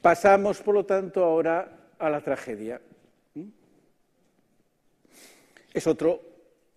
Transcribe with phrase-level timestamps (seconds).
[0.00, 2.80] Pasamos, por lo tanto, ahora a la tragedia.
[5.72, 6.20] Es otro,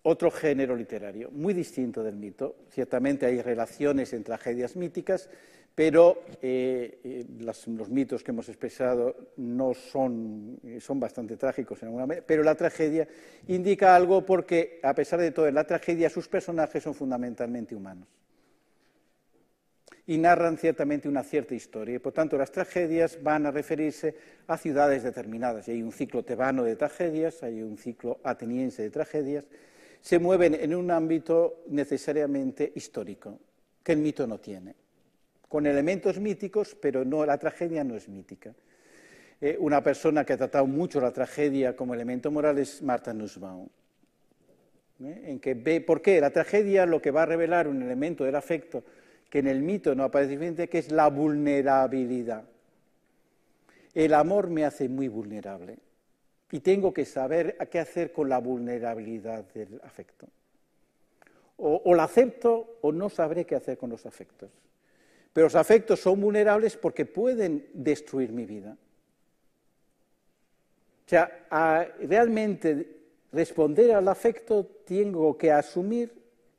[0.02, 2.56] otro género literario, muy distinto del mito.
[2.70, 5.30] Ciertamente hay relaciones en tragedias míticas,
[5.74, 11.88] pero eh, eh, los mitos que hemos expresado no son, eh, son bastante trágicos en
[11.88, 13.08] alguna manera, pero la tragedia
[13.48, 18.08] indica algo porque, a pesar de todo, en la tragedia sus personajes son fundamentalmente humanos
[20.10, 22.00] y narran ciertamente una cierta historia.
[22.00, 24.16] Por tanto, las tragedias van a referirse
[24.48, 25.68] a ciudades determinadas.
[25.68, 29.46] Y hay un ciclo tebano de tragedias, hay un ciclo ateniense de tragedias.
[30.00, 33.38] Se mueven en un ámbito necesariamente histórico,
[33.84, 34.74] que el mito no tiene
[35.48, 38.52] con elementos míticos, pero no, la tragedia no es mítica.
[39.40, 43.68] Eh, una persona que ha tratado mucho la tragedia como elemento moral es Marta Nussbaum.
[45.04, 45.22] ¿eh?
[45.26, 46.20] En que ve, ¿Por qué?
[46.20, 48.82] La tragedia lo que va a revelar un elemento del afecto
[49.30, 52.44] que en el mito no aparece suficiente, que es la vulnerabilidad.
[53.94, 55.78] El amor me hace muy vulnerable
[56.50, 60.26] y tengo que saber qué hacer con la vulnerabilidad del afecto.
[61.58, 64.50] O, o la acepto o no sabré qué hacer con los afectos.
[65.32, 68.76] Pero los afectos son vulnerables porque pueden destruir mi vida.
[71.06, 72.98] O sea, a realmente
[73.32, 76.12] responder al afecto tengo que asumir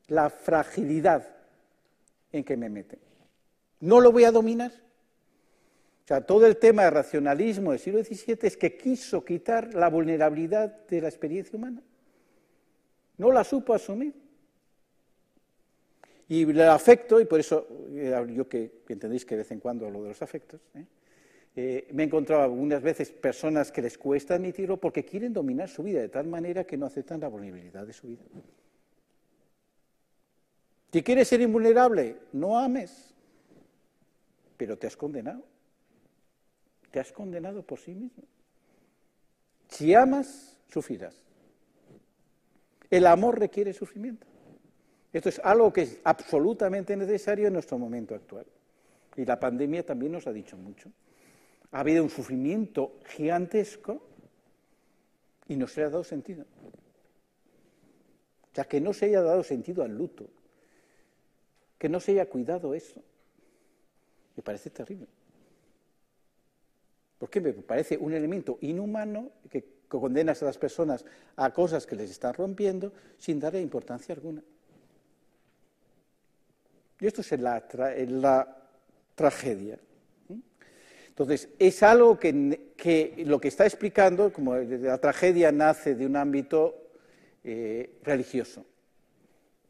[0.07, 1.40] la fragilidad
[2.31, 2.97] en que me mete.
[3.79, 4.71] No lo voy a dominar.
[6.03, 9.89] O sea, todo el tema del racionalismo del siglo XVII es que quiso quitar la
[9.89, 11.81] vulnerabilidad de la experiencia humana.
[13.17, 14.13] No la supo asumir.
[16.27, 19.85] Y el afecto, y por eso eh, yo que, entendéis que de vez en cuando
[19.85, 20.85] hablo de los afectos, ¿eh?
[21.53, 25.83] Eh, me he encontrado algunas veces personas que les cuesta admitirlo porque quieren dominar su
[25.83, 28.21] vida de tal manera que no aceptan la vulnerabilidad de su vida.
[30.91, 33.13] Si quieres ser invulnerable, no ames,
[34.57, 35.43] pero te has condenado.
[36.91, 38.23] Te has condenado por sí mismo.
[39.69, 41.15] Si amas, sufrirás.
[42.89, 44.27] El amor requiere sufrimiento.
[45.13, 48.45] Esto es algo que es absolutamente necesario en nuestro momento actual.
[49.15, 50.91] Y la pandemia también nos ha dicho mucho.
[51.71, 54.01] Ha habido un sufrimiento gigantesco
[55.47, 56.43] y no se ha dado sentido.
[58.51, 60.27] O sea, que no se haya dado sentido al luto,
[61.81, 63.01] que no se haya cuidado eso,
[64.35, 65.07] me parece terrible.
[67.17, 71.03] Porque me parece un elemento inhumano que condenas a las personas
[71.37, 74.43] a cosas que les están rompiendo sin darle importancia alguna.
[76.99, 77.65] Y esto es la,
[78.09, 78.57] la
[79.15, 79.79] tragedia.
[81.07, 86.91] Entonces, es algo que, lo que está explicando, como la tragedia nace de un ámbito
[87.43, 88.67] eh, religioso.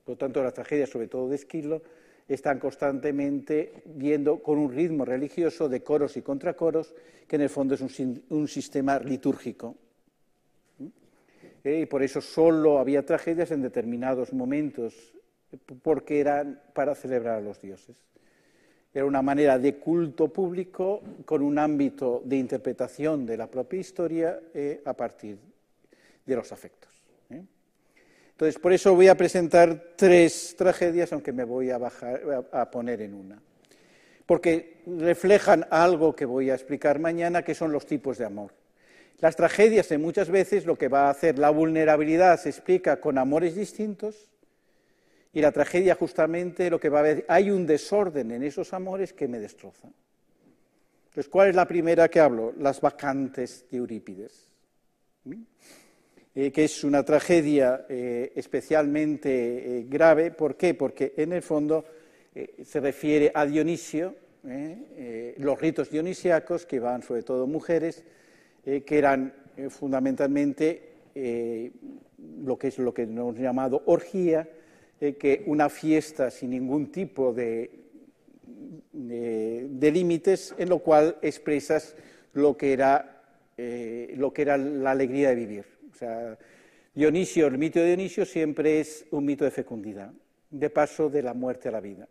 [0.03, 1.81] Por lo tanto, las tragedias, sobre todo de Esquilo,
[2.34, 6.94] están constantemente viendo con un ritmo religioso de coros y contracoros,
[7.28, 9.75] que en el fondo es un, sistema litúrgico.
[11.64, 15.14] Eh, y por eso solo había tragedias en determinados momentos
[15.84, 17.97] porque eran para celebrar a los dioses.
[18.94, 24.40] Era una manera de culto público con un ámbito de interpretación de la propia historia
[24.53, 25.38] eh, a partir
[26.25, 26.91] de los afectos.
[27.30, 27.41] ¿eh?
[28.41, 31.78] Entonces, por eso voy a presentar tres tragedias, aunque me voy a,
[32.72, 33.40] poner en una.
[34.25, 38.52] Porque reflejan algo que voy a explicar mañana, que son los tipos de amor.
[39.19, 43.53] Las tragedias, muchas veces, lo que va a hacer la vulnerabilidad se explica con amores
[43.53, 44.31] distintos
[45.34, 49.13] y la tragedia justamente lo que va a haber, hay un desorden en esos amores
[49.13, 49.94] que me destrozan.
[51.09, 52.56] Entonces, ¿cuál es la primera que hablo?
[52.58, 54.50] Las vacantes de Eurípides,
[56.34, 60.31] eh, que es una tragedia eh, especialmente eh, grave.
[60.31, 60.74] ¿Por qué?
[60.74, 61.84] Porque en el fondo
[62.64, 64.16] se refiere a Dionisio,
[65.36, 68.06] los ritos dionisíacos, que van sobre todo mujeres,
[68.64, 69.34] que eran
[69.68, 70.94] fundamentalmente
[72.41, 74.47] lo que es lo que hemos llamado orgía,
[74.97, 77.70] que una fiesta sin ningún tipo de,
[78.94, 81.97] de, límites, en lo cual expresas
[82.31, 83.23] lo que, era,
[83.58, 85.80] lo que era la alegría de vivir.
[86.02, 86.36] Sea,
[86.96, 90.12] Dionisio, el mito de Dionisio siempre es un mito de fecundidad,
[90.50, 92.08] de paso de la muerte a la vida,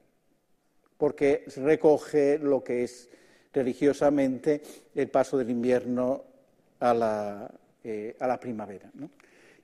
[0.96, 3.10] porque recoge lo que es
[3.52, 4.62] religiosamente
[4.94, 6.22] el paso del invierno
[6.78, 7.50] a la,
[7.82, 8.92] eh, primavera.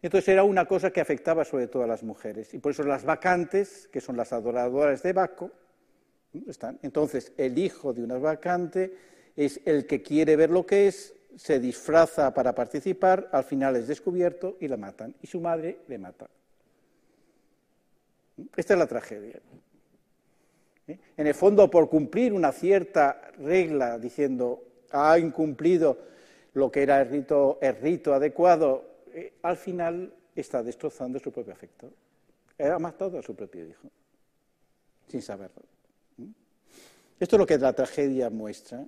[0.03, 2.53] Entonces era una cosa que afectaba sobre todo a las mujeres.
[2.53, 5.53] Y por eso las vacantes, que son las adoradoras de Baco,
[6.49, 6.81] están.
[6.83, 8.93] Entonces el hijo de una vacante
[9.37, 13.87] es el que quiere ver lo que es, se disfraza para participar, al final es
[13.87, 15.15] descubierto y la matan.
[15.21, 16.29] Y su madre le mata.
[18.57, 19.41] Esta es la tragedia.
[20.89, 20.99] ¿Eh?
[21.17, 25.99] En el fondo, por cumplir una cierta regla diciendo ha incumplido
[26.55, 31.53] lo que era el rito, el rito adecuado, eh, al final está destrozando su propio
[31.53, 31.93] afecto.
[32.59, 33.89] Ha matado a su propio hijo,
[35.09, 35.63] sin saberlo.
[37.21, 38.87] Esto es lo que la tragedia muestra.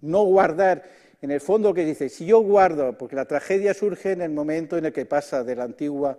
[0.00, 0.82] No guardar,
[1.22, 4.76] en el fondo que dice, si yo guardo, porque la tragedia surge en el momento
[4.76, 6.18] en el que pasa de la antigua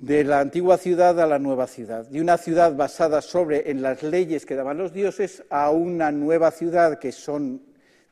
[0.00, 4.02] de la antigua ciudad a la nueva ciudad, de una ciudad basada sobre en las
[4.02, 7.60] leyes que daban los dioses a una nueva ciudad que son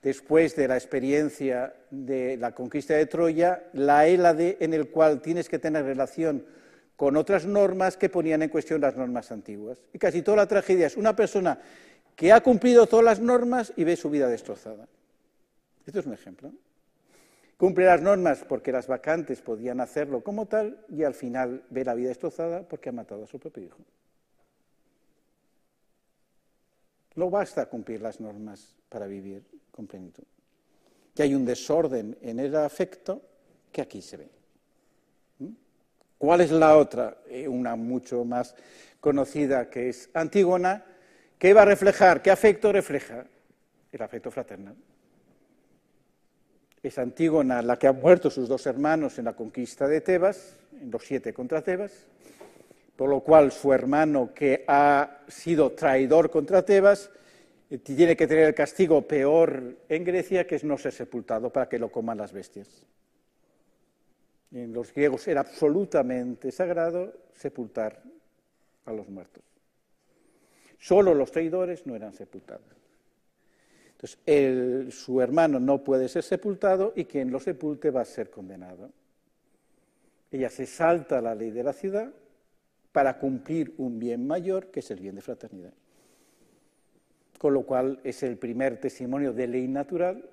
[0.03, 5.49] después de la experiencia de la conquista de Troya, la Hélade en el cual tienes
[5.49, 6.45] que tener relación
[6.95, 9.81] con otras normas que ponían en cuestión las normas antiguas.
[9.95, 11.59] Y casi toda la tragedia es una persona
[12.15, 14.87] que ha cumplido todas las normas y ve su vida destrozada.
[15.89, 16.53] Esto es un ejemplo.
[17.57, 21.95] Cumple las normas porque las vacantes podían hacerlo como tal y al final ve la
[21.95, 23.79] vida destrozada porque ha matado a su propio hijo.
[27.15, 30.25] No basta cumplir las normas para vivir con plenitud.
[31.15, 33.23] Que hay un desorden en el afecto
[33.73, 34.29] que aquí se ve.
[35.39, 35.53] ¿Mm?
[36.19, 37.17] ¿Cuál es la otra?
[37.29, 38.55] Eh, una mucho más
[39.01, 40.85] conocida que es Antígona,
[41.39, 43.25] ¿Qué va a reflejar, qué afecto refleja
[43.91, 44.77] el afecto fraternal
[46.83, 50.91] es Antígona la que ha muerto sus dos hermanos en la conquista de Tebas, en
[50.91, 51.93] los siete contra Tebas,
[52.97, 57.11] por lo cual su hermano que ha sido traidor contra Tebas
[57.71, 61.69] eh, tiene que tener el castigo peor en Grecia, que es no ser sepultado para
[61.69, 62.69] que lo coman las bestias.
[64.51, 68.03] En los griegos era absolutamente sagrado sepultar
[68.87, 69.45] a los muertos.
[70.79, 72.65] Solo los traidores no eran sepultados.
[74.01, 78.91] Entonces, su hermano no puede ser sepultado y quien lo sepulte va a ser condenado.
[80.31, 82.13] Ella se salta la ley de la ciudad
[82.93, 85.73] para cumplir un bien mayor, que es el bien de fraternidad.
[87.39, 90.25] Con lo cual es el primer testimonio de ley natural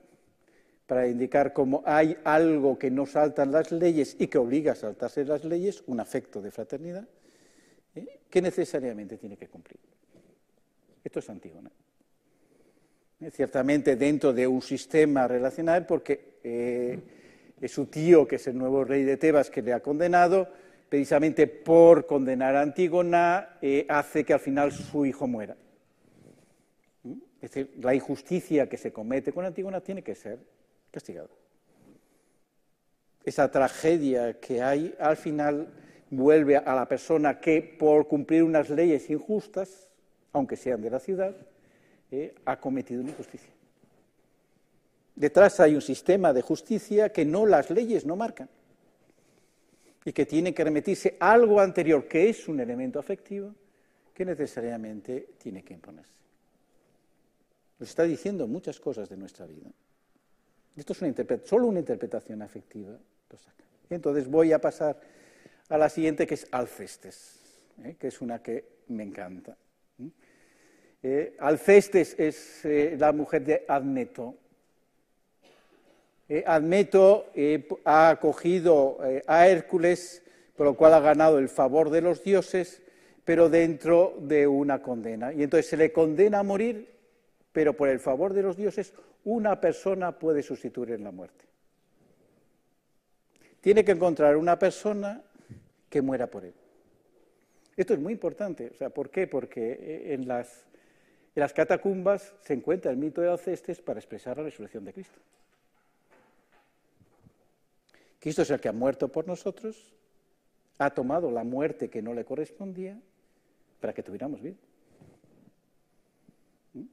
[0.85, 5.25] para indicar cómo hay algo que no saltan las leyes y que obliga a saltarse
[5.25, 7.07] las leyes, un afecto de fraternidad,
[7.95, 8.19] ¿eh?
[8.29, 9.79] que necesariamente tiene que cumplir.
[11.03, 11.71] Esto es Antígona.
[13.21, 16.99] Eh, ciertamente dentro de un sistema relacional, porque eh,
[17.61, 20.49] es su tío, que es el nuevo rey de Tebas, que le ha condenado,
[20.89, 25.55] precisamente por condenar a Antígona, eh, hace que al final su hijo muera.
[27.03, 27.13] ¿Mm?
[27.41, 30.39] Es decir, la injusticia que se comete con Antígona tiene que ser
[30.91, 31.29] castigada.
[33.23, 35.73] Esa tragedia que hay al final
[36.09, 39.89] vuelve a la persona que por cumplir unas leyes injustas,
[40.33, 41.35] aunque sean de la ciudad,
[42.45, 43.49] ha cometido una injusticia.
[45.15, 48.49] Detrás hay un sistema de justicia que no las leyes no marcan
[50.03, 53.53] y que tiene que remitirse a algo anterior que es un elemento afectivo
[54.13, 56.13] que necesariamente tiene que imponerse.
[57.79, 59.69] Nos está diciendo muchas cosas de nuestra vida.
[60.75, 61.13] Esto es una
[61.43, 62.97] solo una interpretación afectiva.
[63.89, 64.99] Entonces voy a pasar
[65.69, 67.39] a la siguiente, que es Alcestes,
[67.83, 67.95] ¿eh?
[67.99, 69.57] que es una que me encanta.
[71.07, 74.33] Eh, Alcestes es eh, la mujer de Admeto.
[76.27, 77.27] Eh, Admeto
[77.83, 78.97] ha acogido
[79.27, 80.23] a Hércules,
[80.55, 82.81] por lo cual ha ganado el favor de los dioses,
[83.23, 85.31] pero dentro de una condena.
[85.31, 86.89] Y entonces se le condena a morir,
[87.51, 88.91] pero por el favor de los dioses
[89.25, 91.45] una persona puede sustituir en la muerte.
[93.61, 95.21] Tiene que encontrar una persona
[95.87, 96.55] que muera por él.
[97.77, 98.71] Esto es muy importante.
[98.73, 99.27] O sea, ¿Por qué?
[99.27, 100.65] Porque en las
[101.35, 105.19] en las catacumbas se encuentra el mito de Alcestes para expresar la resurrección de Cristo.
[108.19, 109.93] Cristo es el que ha muerto por nosotros,
[110.77, 112.97] ha tomado la muerte que no le correspondía
[113.81, 114.55] para que tuviéramos vida.
[116.73, 116.83] ¿Mm?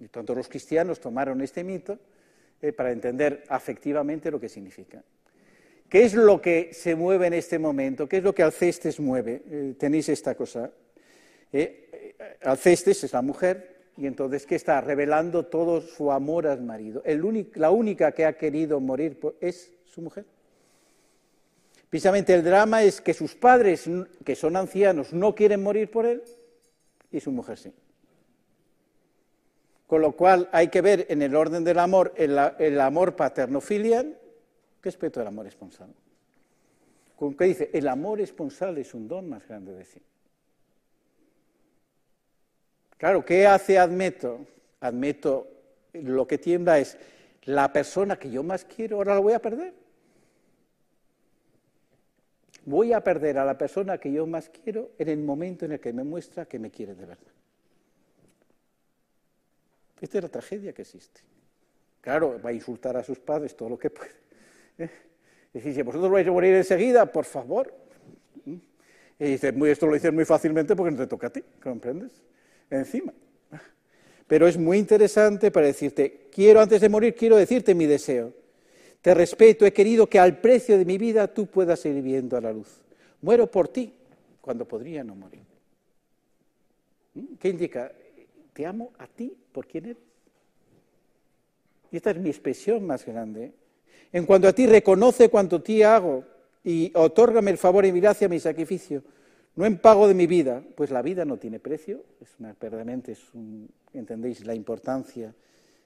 [0.00, 1.98] Y tanto los cristianos tomaron este mito
[2.60, 5.02] eh, para entender afectivamente lo que significa.
[5.88, 8.08] ¿Qué es lo que se mueve en este momento?
[8.08, 9.42] ¿Qué es lo que Alcestes mueve?
[9.48, 10.70] Eh, tenéis esta cosa.
[11.52, 14.80] Eh, Alcestes es la mujer, y entonces, ¿qué está?
[14.80, 17.02] Revelando todo su amor al marido.
[17.54, 20.24] la única que ha querido morir es su mujer.
[21.88, 23.88] Precisamente el drama es que sus padres,
[24.24, 26.24] que son ancianos, no quieren morir por él
[27.12, 27.72] y su mujer sí.
[29.86, 34.18] Con lo cual hay que ver en el orden del amor el, amor paterno-filial
[34.82, 35.94] respecto al amor esponsal.
[37.14, 40.02] Con que dice, el amor esponsal es un don más grande de sí.
[43.04, 44.46] Claro, ¿qué hace Admeto?
[44.80, 45.46] Admeto
[45.92, 46.96] lo que tiembla es
[47.42, 49.74] la persona que yo más quiero, ahora la voy a perder.
[52.64, 55.80] Voy a perder a la persona que yo más quiero en el momento en el
[55.80, 57.32] que me muestra que me quiere de verdad.
[60.00, 61.20] Esta es la tragedia que existe.
[62.00, 64.12] Claro, va a insultar a sus padres todo lo que puede.
[64.78, 64.88] ¿eh?
[65.52, 67.70] decir, si vosotros vais a morir enseguida, por favor.
[68.46, 68.56] ¿Mm?
[69.18, 72.24] Y dice, esto lo dices muy fácilmente porque no te toca a ti, ¿comprendes?
[72.78, 73.12] Encima.
[74.26, 78.32] Pero es muy interesante para decirte, quiero antes de morir, quiero decirte mi deseo.
[79.00, 82.40] Te respeto, he querido que al precio de mi vida tú puedas seguir viendo a
[82.40, 82.80] la luz.
[83.20, 83.92] Muero por ti
[84.40, 85.42] cuando podría no morir.
[87.14, 87.34] ¿Mm?
[87.38, 87.92] ¿Qué indica?
[88.52, 90.02] Te amo a ti por quién eres.
[91.92, 93.52] Y esta es mi expresión más grande.
[94.12, 96.24] En cuanto a ti, reconoce cuanto ti hago
[96.64, 99.02] y otórgame el favor y mi gracia, mi sacrificio,
[99.56, 103.12] no en pago de mi vida, pues la vida no tiene precio, es una, verdaderamente
[103.12, 105.34] es un, entendéis la importancia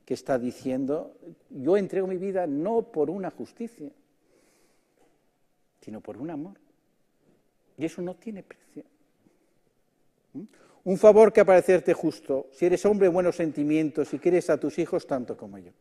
[0.06, 1.14] que está diciendo,
[1.50, 3.90] yo entrego mi vida no por una justicia,
[5.82, 6.54] sino por un amor.
[7.76, 8.84] Y eso no tiene precio.
[10.32, 10.44] ¿Mm?
[10.84, 14.78] Un favor que aparecerte justo, si eres hombre de buenos sentimientos y quieres a tus
[14.78, 15.72] hijos tanto como yo.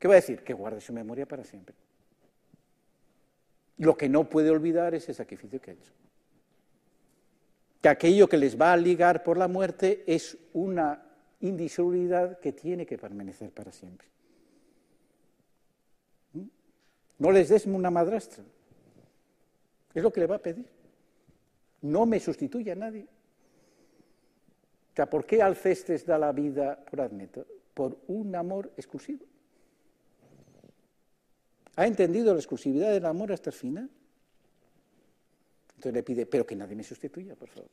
[0.00, 0.42] ¿Qué va a decir?
[0.42, 1.76] Que guarde su memoria para siempre.
[3.76, 5.92] Lo que no puede olvidar es el sacrificio que ha hecho.
[7.80, 11.02] Que aquello que les va a ligar por la muerte es una
[11.40, 14.08] indisolubilidad que tiene que permanecer para siempre.
[16.32, 16.42] ¿Mm?
[17.18, 18.42] No les des una madrastra.
[19.94, 20.66] Es lo que le va a pedir.
[21.82, 23.06] No me sustituye a nadie.
[24.92, 27.46] O sea, ¿por qué Alcestes da la vida por Admeto?
[27.74, 29.24] Por un amor exclusivo.
[31.76, 33.88] ¿Ha entendido la exclusividad del amor hasta el final?
[35.78, 37.70] Entonces le pide, pero que nadie me sustituya, por favor.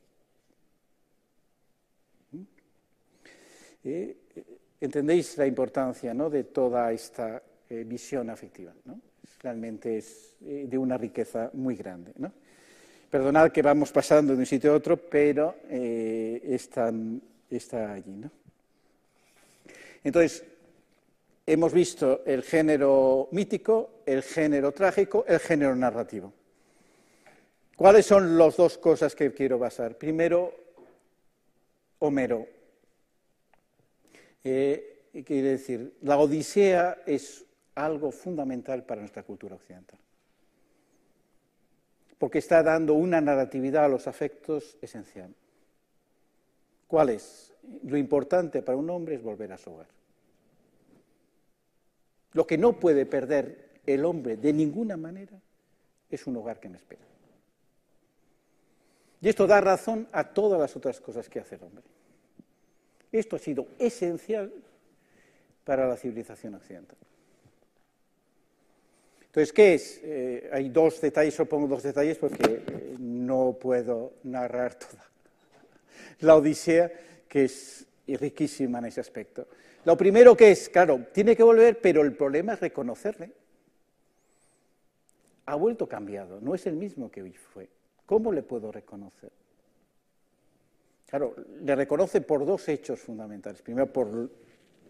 [2.30, 2.42] ¿Mm?
[3.82, 4.16] Eh,
[4.80, 8.72] ¿Entendéis la importancia de toda esta eh, visión afectiva?
[9.42, 12.12] Realmente es eh, de una riqueza muy grande.
[13.10, 16.92] Perdonad que vamos pasando de un sitio a otro, pero está,
[17.50, 18.22] está allí.
[20.04, 20.44] Entonces,
[21.44, 26.32] hemos visto el género mítico, el género trágico, el género narrativo.
[27.76, 29.98] ¿Cuáles son las dos cosas que quiero basar?
[29.98, 30.54] Primero,
[31.98, 32.46] Homero.
[34.42, 39.98] Eh, quiere decir, la Odisea es algo fundamental para nuestra cultura occidental,
[42.18, 45.34] porque está dando una narratividad a los afectos esencial.
[46.86, 47.52] ¿Cuál es?
[47.82, 49.88] Lo importante para un hombre es volver a su hogar.
[52.32, 55.40] Lo que no puede perder el hombre de ninguna manera
[56.08, 57.02] es un hogar que me espera.
[59.26, 61.82] Y esto da razón a todas las otras cosas que hace el hombre.
[63.10, 64.52] Esto ha sido esencial
[65.64, 66.96] para la civilización occidental.
[69.22, 70.00] Entonces, ¿qué es?
[70.04, 75.04] Eh, hay dos detalles, supongo dos detalles, porque eh, no puedo narrar toda
[76.20, 76.92] la Odisea,
[77.28, 79.48] que es riquísima en ese aspecto.
[79.84, 83.32] Lo primero que es, claro, tiene que volver, pero el problema es reconocerle.
[85.46, 87.68] Ha vuelto cambiado, no es el mismo que hoy fue.
[88.06, 89.30] ¿Cómo le puedo reconocer?
[91.06, 93.62] Claro, le reconoce por dos hechos fundamentales.
[93.62, 94.30] Primero, por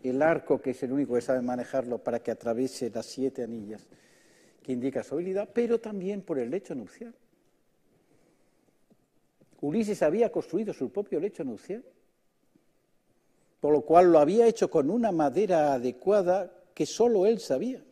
[0.02, 3.86] el arco, que es el único que sabe manejarlo para que atraviese las siete anillas
[4.62, 7.14] que indica su habilidad, pero también por el lecho nupcial.
[9.60, 11.82] Ulises había construido su propio lecho nupcial
[13.60, 17.82] por lo cual lo había hecho con una madera adecuada que solo él sabía.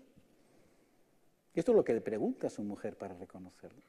[1.55, 3.83] Esto es lo que le pregunta a su mujer para reconocerlo.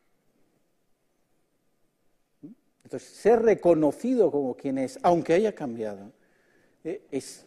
[2.86, 6.14] Entonces, ser reconocido como quien es, aunque haya cambiado,
[6.86, 7.46] eh, es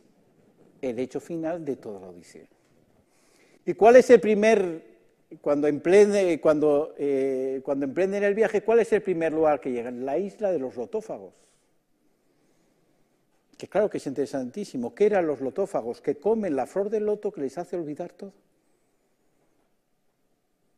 [0.83, 2.47] el hecho final de toda la Odisea.
[3.65, 4.85] ¿Y cuál es el primer,
[5.41, 10.05] cuando, emprende, cuando, eh, cuando emprenden el viaje, cuál es el primer lugar que llegan?
[10.05, 11.33] La isla de los lotófagos
[13.59, 16.01] que claro que es interesantísimo, ¿qué eran los lotófagos?
[16.01, 18.33] Que comen la flor del loto que les hace olvidar todo.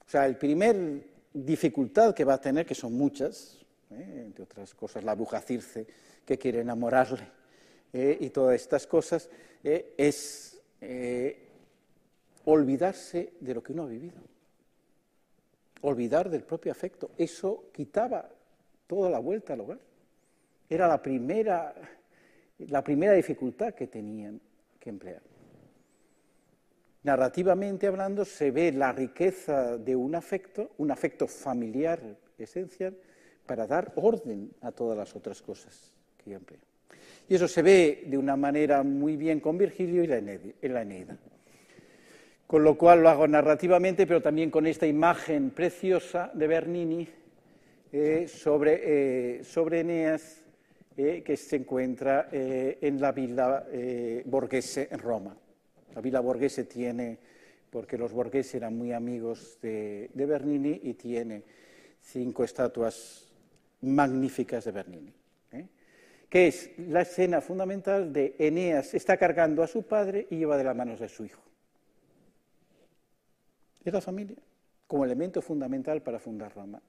[0.07, 3.60] O sea, el primer dificultad que va a tener, que son muchas,
[3.91, 4.23] ¿eh?
[4.25, 5.87] entre otras cosas la bruja Circe,
[6.25, 7.29] que quiere enamorarle,
[7.93, 8.17] ¿eh?
[8.21, 9.29] y todas estas cosas,
[9.65, 9.95] ¿eh?
[9.97, 10.61] es
[12.45, 14.21] olvidarse de lo que uno ha vivido,
[15.83, 17.11] olvidar del propio afecto.
[17.19, 18.29] Eso quitaba
[18.87, 19.79] toda la vuelta al hogar.
[20.69, 21.75] Era la primera
[22.69, 24.41] la primera dificultad que tenían
[24.79, 25.23] que emplear.
[27.03, 32.01] Narrativamente hablando, se ve la riqueza de un afecto, un afecto familiar
[32.37, 32.97] esencial,
[33.51, 35.91] para dar orden a todas las otras cosas
[36.23, 36.63] que emplean.
[37.29, 40.07] Y eso se ve de una manera muy bien con Virgilio y
[40.69, 41.19] la Eneida.
[42.47, 47.09] Con lo cual lo hago narrativamente, pero también con esta imagen preciosa de Bernini
[47.91, 50.45] eh, sobre, eh, sobre Eneas
[50.97, 55.37] eh, que se encuentra eh, en la villa eh, borghese en Roma.
[55.97, 57.19] La Villa Borghese tiene,
[57.69, 61.43] porque los Borghese eran muy amigos de, de Bernini, y tiene
[62.01, 63.30] cinco estatuas
[63.83, 65.13] magníficas de Bernini,
[65.53, 65.67] ¿eh?
[66.29, 70.65] que es la escena fundamental de Eneas está cargando a su padre y lleva de
[70.65, 71.43] las manos de su hijo.
[73.85, 74.37] Es la familia,
[74.87, 76.81] como elemento fundamental para fundar Roma.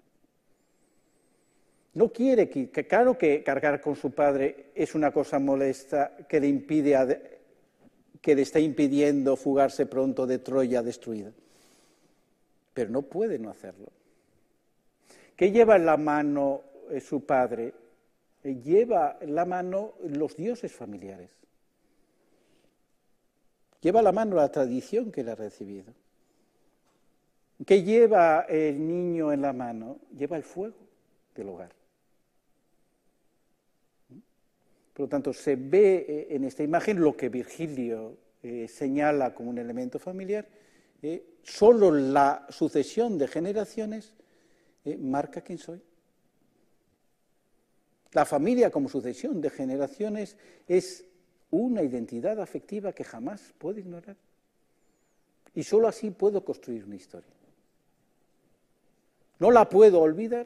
[1.93, 6.47] No quiere que, claro que cargar con su padre es una cosa molesta que le
[6.47, 7.39] impide
[8.21, 11.31] que le está impidiendo fugarse pronto de Troya destruida.
[12.73, 13.91] Pero no puede no hacerlo.
[15.35, 17.73] ¿Qué lleva en la mano eh, su padre?
[18.43, 21.29] Eh, lleva en la mano los dioses familiares.
[23.81, 25.93] Lleva la mano la tradición que le ha recibido.
[27.65, 29.99] ¿Qué lleva el niño en la mano?
[30.17, 30.75] Lleva el fuego
[31.35, 31.71] del hogar.
[34.93, 39.51] Por lo tanto, se ve eh, en esta imagen lo que Virgilio eh, señala como
[39.51, 40.47] un elemento familiar.
[41.41, 44.13] Solo la sucesión de generaciones
[44.99, 45.81] marca quién soy.
[48.13, 50.35] La familia como sucesión de generaciones
[50.67, 51.05] es
[51.49, 54.15] una identidad afectiva que jamás puedo ignorar.
[55.53, 57.29] Y solo así puedo construir una historia.
[59.39, 60.45] No la puedo olvidar,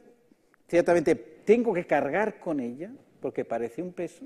[0.68, 4.26] ciertamente tengo que cargar con ella, porque parece un peso,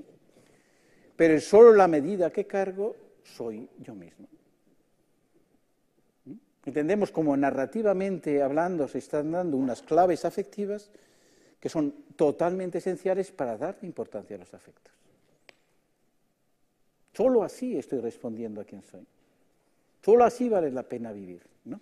[1.16, 4.26] pero solo la medida que cargo soy yo mismo.
[6.24, 6.32] ¿Mm?
[6.66, 10.90] Entendemos como narrativamente hablando se están dando unas claves afectivas
[11.60, 14.94] que son totalmente esenciales para dar importancia a los afectos.
[17.12, 19.06] Solo así estoy respondiendo a quién soy.
[20.02, 21.42] Solo así vale la pena vivir.
[21.66, 21.78] ¿no?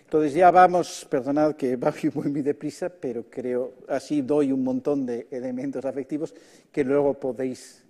[0.00, 5.06] Entonces ya vamos, perdonad que va muy, muy deprisa, pero creo así doy un montón
[5.06, 6.34] de elementos afectivos
[6.70, 7.84] que luego podéis,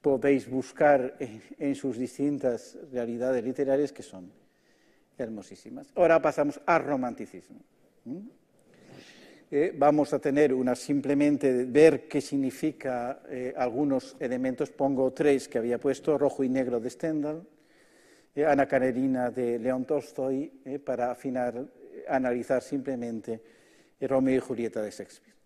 [0.00, 1.16] podéis buscar
[1.58, 4.30] en, sus distintas realidades literarias que son
[5.18, 5.88] hermosísimas.
[5.94, 7.58] Ahora pasamos al romanticismo.
[9.48, 14.70] Eh, vamos a tener una simplemente ver qué significa eh, algunos elementos.
[14.70, 17.46] Pongo tres que había puesto, rojo y negro de Stendhal,
[18.34, 20.48] eh, Ana Karenina de León Tolstoy,
[20.84, 21.64] para afinar,
[22.08, 23.40] analizar simplemente
[24.00, 25.36] Romeo y Julieta de Shakespeare,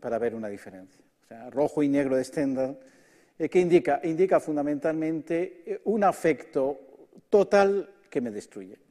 [0.00, 1.02] para ver una diferencia.
[1.24, 2.78] O sea, rojo y negro de Stendhal,
[3.38, 6.78] que indica, indica fundamentalmente un afecto
[7.30, 8.85] total que me destruye.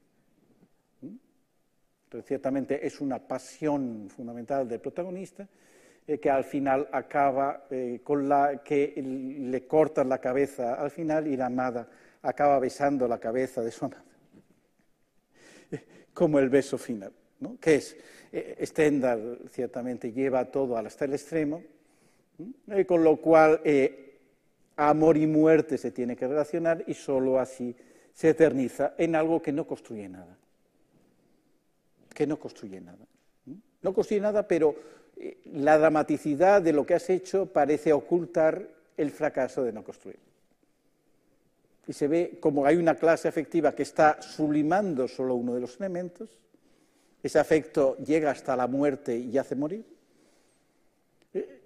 [2.05, 5.47] Entonces, ciertamente es una pasión fundamental del protagonista
[6.21, 7.65] que al final acaba
[8.03, 11.89] con la que le cortan la cabeza al final y la amada
[12.25, 14.03] acaba besando la cabeza de su amada,
[16.13, 17.57] como el beso final, ¿no?
[17.59, 17.97] que es,
[18.31, 21.63] eh, Stendhal ciertamente lleva todo hasta el extremo,
[22.67, 24.17] eh, con lo cual eh,
[24.75, 27.75] amor y muerte se tiene que relacionar y solo así
[28.11, 30.37] se eterniza en algo que no construye nada,
[32.15, 33.05] que no construye nada.
[33.83, 34.75] No construye nada, pero
[35.53, 40.17] la dramaticidad de lo que has hecho parece ocultar el fracaso de no construir
[41.87, 45.77] y se ve como hay una clase afectiva que está sublimando solo uno de los
[45.79, 46.29] elementos,
[47.21, 49.85] ese afecto llega hasta la muerte y hace morir,
[51.33, 51.61] eh,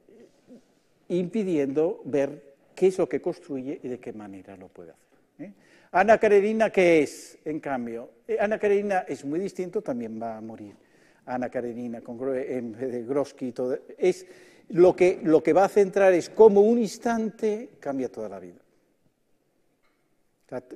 [1.10, 5.20] impidiendo ver qué es lo que construye y de qué manera lo puede hacer.
[5.40, 5.54] ¿eh?
[5.92, 8.12] Ana Karenina, ¿qué es, en cambio?
[8.28, 10.76] Eh, Ana Karenina es muy distinto, también va a morir.
[11.26, 14.26] Ana Karenina, con Groski y todo, es
[14.70, 18.60] lo que, lo que va a centrar es cómo un instante cambia toda la vida.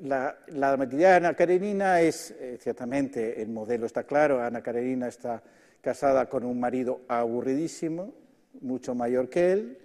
[0.01, 5.41] La, la de Ana Karenina es, eh, ciertamente, el modelo está claro, Ana Karenina está
[5.81, 8.13] casada con un marido aburridísimo,
[8.61, 9.77] mucho mayor que él,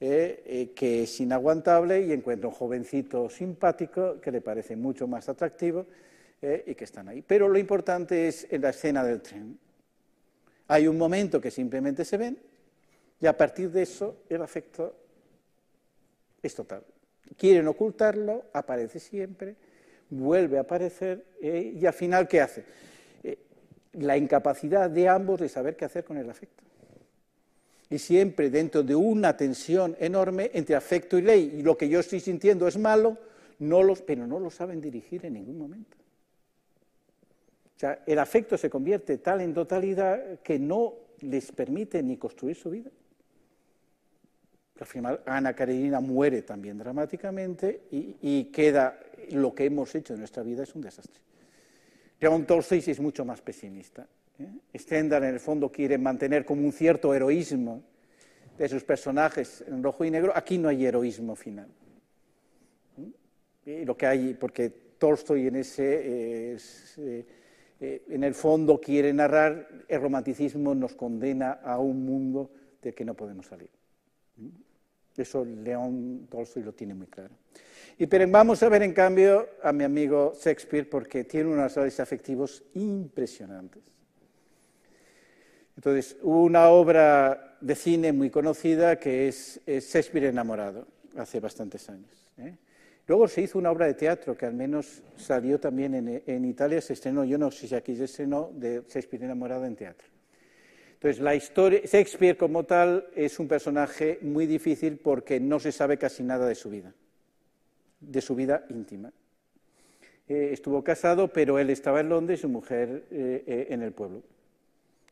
[0.00, 5.28] eh, eh, que es inaguantable y encuentra un jovencito simpático que le parece mucho más
[5.28, 5.86] atractivo
[6.42, 7.22] y que están ahí.
[7.22, 9.58] Pero lo importante es en la escena del tren.
[10.68, 12.38] Hay un momento que simplemente se ven
[13.20, 14.94] y a partir de eso el afecto
[16.42, 16.82] es total.
[17.36, 19.56] Quieren ocultarlo, aparece siempre,
[20.10, 22.64] vuelve a aparecer eh, y al final, ¿qué hace?
[23.22, 23.38] Eh,
[23.94, 26.62] la incapacidad de ambos de saber qué hacer con el afecto.
[27.88, 32.00] Y siempre dentro de una tensión enorme entre afecto y ley, y lo que yo
[32.00, 33.16] estoy sintiendo es malo,
[34.06, 35.96] pero no lo saben dirigir en ningún momento.
[37.76, 42.56] O sea, el afecto se convierte tal en totalidad que no les permite ni construir
[42.56, 42.90] su vida.
[44.80, 48.98] Al final, Ana Karenina muere también dramáticamente y, queda
[49.30, 51.20] lo que hemos hecho en nuestra vida es un desastre.
[52.20, 54.06] León Tolstoy es mucho más pesimista.
[54.38, 54.78] ¿Eh?
[54.78, 57.82] Stendhal, en el fondo, quiere mantener como un cierto heroísmo
[58.58, 60.32] de sus personajes en rojo y negro.
[60.34, 61.68] Aquí no hay heroísmo final.
[63.66, 63.80] ¿eh?
[63.82, 66.56] Y lo que hay, porque Tolstoy en ese,
[66.98, 67.26] eh,
[67.80, 73.14] en el fondo quiere narrar, el romanticismo nos condena a un mundo del que no
[73.14, 73.68] podemos salir.
[75.16, 77.34] Eso León Tolstoy lo tiene muy claro.
[77.98, 81.98] Y pero vamos a ver en cambio a mi amigo Shakespeare porque tiene unos roles
[82.00, 83.95] afectivos impresionantes.
[85.76, 90.86] Entonces, una obra de cine muy conocida que es, Shakespeare enamorado,
[91.16, 92.26] hace bastantes años.
[92.38, 92.56] ¿eh?
[93.06, 96.94] Luego se hizo una obra de teatro que al menos salió también en, Italia, se
[96.94, 100.08] estrenó, yo no sé si aquí se estrenó, de Shakespeare enamorado en teatro.
[100.94, 105.98] Entonces, la historia, Shakespeare como tal es un personaje muy difícil porque no se sabe
[105.98, 106.94] casi nada de su vida,
[108.00, 109.12] de su vida íntima.
[110.26, 114.22] Eh, estuvo casado, pero él estaba en Londres y su mujer eh, en el pueblo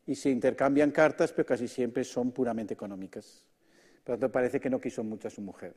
[0.07, 3.43] y se intercambian cartas, pero casi siempre son puramente económicas.
[4.03, 5.73] Por lo tanto, parece que no quiso mucho a su mujer.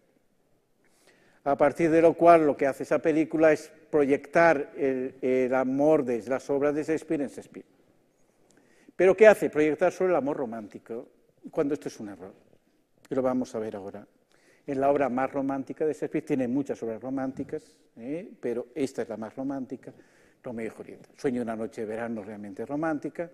[1.45, 6.23] A partir de lo cual, lo que hace esa película es proyectar el, amor de
[6.27, 7.65] las obras de Shakespeare en Shakespeare.
[8.95, 9.49] Pero ¿qué hace?
[9.49, 11.09] Proyectar solo el amor romántico,
[11.51, 12.35] cuando esto es un error.
[13.09, 14.07] Y lo vamos a ver ahora.
[14.67, 17.63] En la obra más romántica de Shakespeare, tiene muchas obras románticas,
[17.97, 18.31] ¿eh?
[18.39, 19.95] pero esta es la más romántica,
[20.43, 21.09] Romeo y Julieta.
[21.17, 23.31] Sueño de una noche de verano realmente romántica,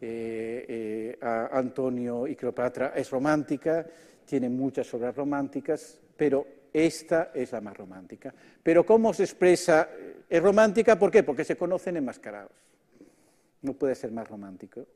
[0.00, 1.18] eh, eh,
[1.50, 3.84] Antonio y Cleopatra es romántica,
[4.24, 8.32] tiene muchas obras románticas, pero esta es la más romántica.
[8.62, 9.88] Pero ¿cómo se expresa?
[10.28, 11.22] Es romántica, ¿por qué?
[11.22, 12.52] Porque se conocen enmascarados.
[13.62, 14.86] No puede ser más romántico.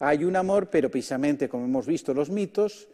[0.00, 2.88] Hay un amor, pero precisamente, como hemos visto los mitos,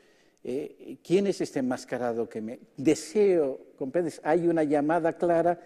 [0.44, 3.58] eh, ¿quién es este enmascarado que me deseo?
[3.78, 4.20] ¿Comprendes?
[4.22, 5.58] Hay una llamada clara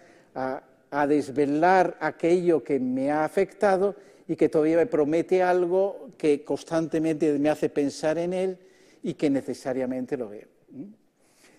[0.91, 3.95] a desvelar aquello que me ha afectado
[4.27, 8.57] y que todavía me promete algo que constantemente me hace pensar en él
[9.03, 10.47] y que necesariamente lo veo.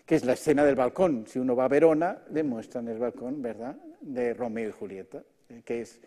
[0.05, 1.27] Que es la escena del balcón.
[1.27, 5.23] Si uno va a Verona, le muestran el balcón, ¿verdad?, de Romeo y Julieta,
[5.65, 5.99] que es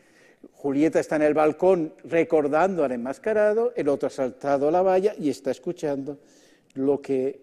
[0.54, 5.14] Julieta está en el balcón recordando al enmascarado, el otro ha saltado a la valla
[5.18, 6.20] y está escuchando
[6.74, 7.42] lo que,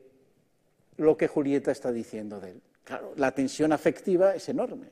[0.97, 2.61] lo que Julieta está diciendo de él.
[2.85, 4.89] Claro, la tensión afectiva es enorme.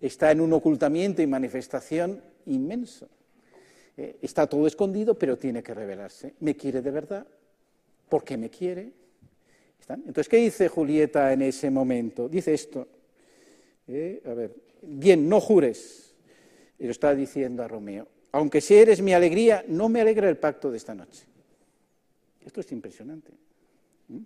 [0.00, 3.08] Está en un ocultamiento y manifestación inmenso.
[3.96, 6.34] Eh, está todo escondido, pero tiene que revelarse.
[6.40, 7.26] ¿Me quiere de verdad?
[8.08, 8.92] ¿Por qué me quiere?
[9.88, 12.28] Entonces, ¿qué dice Julieta en ese momento?
[12.28, 12.86] Dice esto.
[13.86, 16.14] Eh, a ver, bien, no jures.
[16.78, 18.06] Y lo está diciendo a Romeo.
[18.32, 21.24] Aunque si eres mi alegría, no me alegra el pacto de esta noche.
[22.44, 23.32] Esto es impresionante.
[24.08, 24.18] ¿Mm?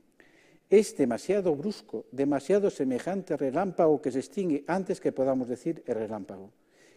[0.69, 6.51] Es demasiado brusco, demasiado semejante relámpago que se extingue antes que podamos decir el relámpago.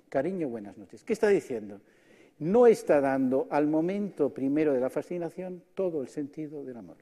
[0.10, 1.04] Cariño, buenas noches.
[1.04, 1.82] ¿Qué está diciendo?
[2.40, 6.98] No está dando al momento primero de la fascinación todo el sentido del amor.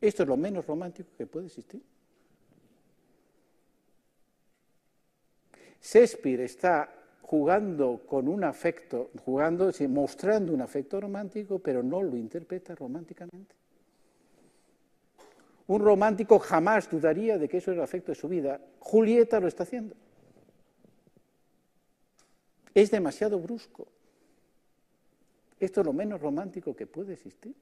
[0.00, 1.82] Esto es lo menos romántico que puede existir.
[5.82, 12.74] Shakespeare está jugando con un afecto, jugando, mostrando un afecto romántico, pero no lo interpreta
[12.74, 13.54] románticamente.
[15.66, 18.60] Un romántico jamás dudaría de que eso es el afecto de su vida.
[18.78, 19.94] Julieta lo está haciendo
[22.74, 23.86] es demasiado brusco.
[25.60, 27.54] Esto es lo menos romántico que puede existir.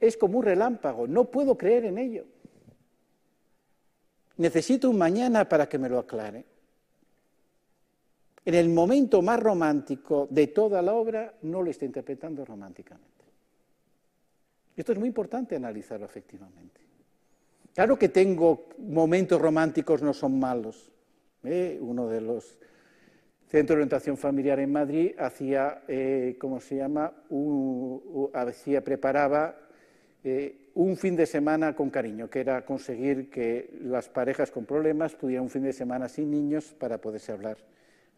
[0.00, 2.24] Es como un relámpago, no puedo creer en ello.
[4.36, 6.44] Necesito un mañana para que me lo aclare.
[8.44, 13.14] En el momento más romántico de toda la obra, no lo está interpretando románticamente.
[14.76, 16.80] Esto es muy importante analizarlo efectivamente.
[17.74, 20.90] Claro que tengo momentos románticos, no son malos.
[21.44, 21.78] ¿eh?
[21.80, 22.58] Uno de los
[23.54, 27.12] Centro de Orientación Familiar en Madrid hacía, eh, ¿cómo se llama?
[28.34, 29.54] hacía, preparaba
[30.24, 35.16] eh, un fin de semana con cariño, que era conseguir que las parejas con problemas
[35.16, 37.58] tuvieran un fin de semana sin niños para poderse hablar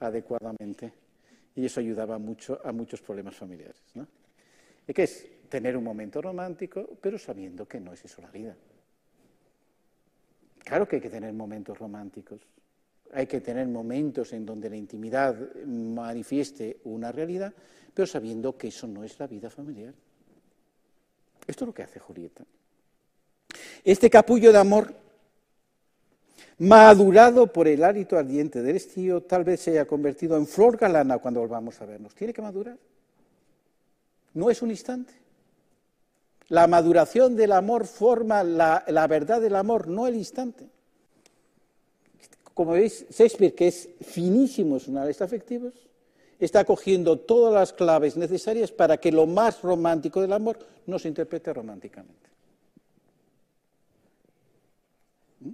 [0.00, 0.94] adecuadamente.
[1.54, 3.82] Y eso ayudaba mucho a muchos problemas familiares.
[3.92, 4.06] ¿no?
[4.88, 5.26] ¿Y qué es?
[5.50, 8.56] Tener un momento romántico, pero sabiendo que no es eso la vida.
[10.64, 12.40] Claro que hay que tener momentos románticos,
[13.12, 17.52] hay que tener momentos en donde la intimidad manifieste una realidad,
[17.94, 19.94] pero sabiendo que eso no es la vida familiar.
[21.46, 22.44] Esto es lo que hace Julieta.
[23.84, 24.92] Este capullo de amor,
[26.58, 31.18] madurado por el hálito ardiente del estío, tal vez se haya convertido en flor galana
[31.18, 32.14] cuando volvamos a vernos.
[32.14, 32.76] Tiene que madurar.
[34.34, 35.14] No es un instante.
[36.48, 40.75] La maduración del amor forma la, la verdad del amor, no el instante
[42.56, 45.74] como veis, Shakespeare, que es finísimo en sus análisis afectivos,
[46.40, 51.08] está cogiendo todas las claves necesarias para que lo más romántico del amor no se
[51.08, 52.30] interprete románticamente.
[55.40, 55.50] ¿Mm?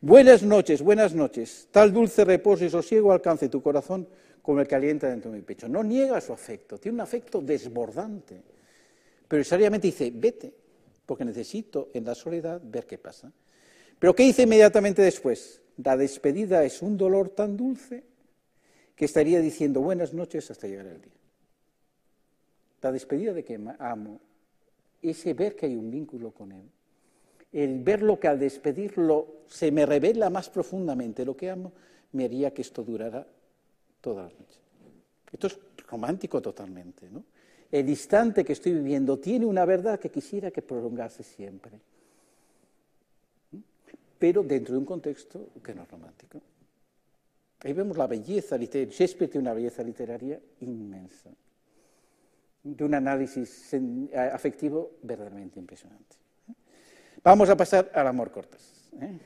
[0.00, 1.68] Buenas noches, buenas noches.
[1.70, 4.08] Tal dulce reposo y sosiego alcance tu corazón
[4.42, 5.68] como el que alienta dentro de mi pecho.
[5.68, 8.42] No niega su afecto, tiene un afecto desbordante.
[9.28, 10.52] Pero necesariamente dice, vete,
[11.06, 13.30] porque necesito en la soledad ver qué pasa.
[14.00, 15.60] Pero ¿qué dice inmediatamente después?
[15.84, 18.04] La despedida es un dolor tan dulce
[18.94, 21.12] que estaría diciendo buenas noches hasta llegar el día.
[22.82, 24.20] La despedida de que amo,
[25.00, 26.68] ese ver que hay un vínculo con él,
[27.52, 31.72] el ver lo que al despedirlo se me revela más profundamente lo que amo,
[32.12, 33.26] me haría que esto durara
[34.00, 34.60] toda la noche.
[35.32, 37.24] Esto es romántico totalmente, ¿no?
[37.70, 41.78] El instante que estoy viviendo tiene una verdad que quisiera que prolongase siempre,
[44.20, 46.42] pero dentro de un contexto que no es romántico.
[47.64, 48.92] Ahí vemos la belleza literaria.
[48.92, 51.30] Shakespeare tiene una belleza literaria inmensa,
[52.62, 53.74] de un análisis
[54.14, 56.16] afectivo verdaderamente impresionante.
[57.24, 58.90] Vamos a pasar al amor cortés.
[59.00, 59.18] ¿eh?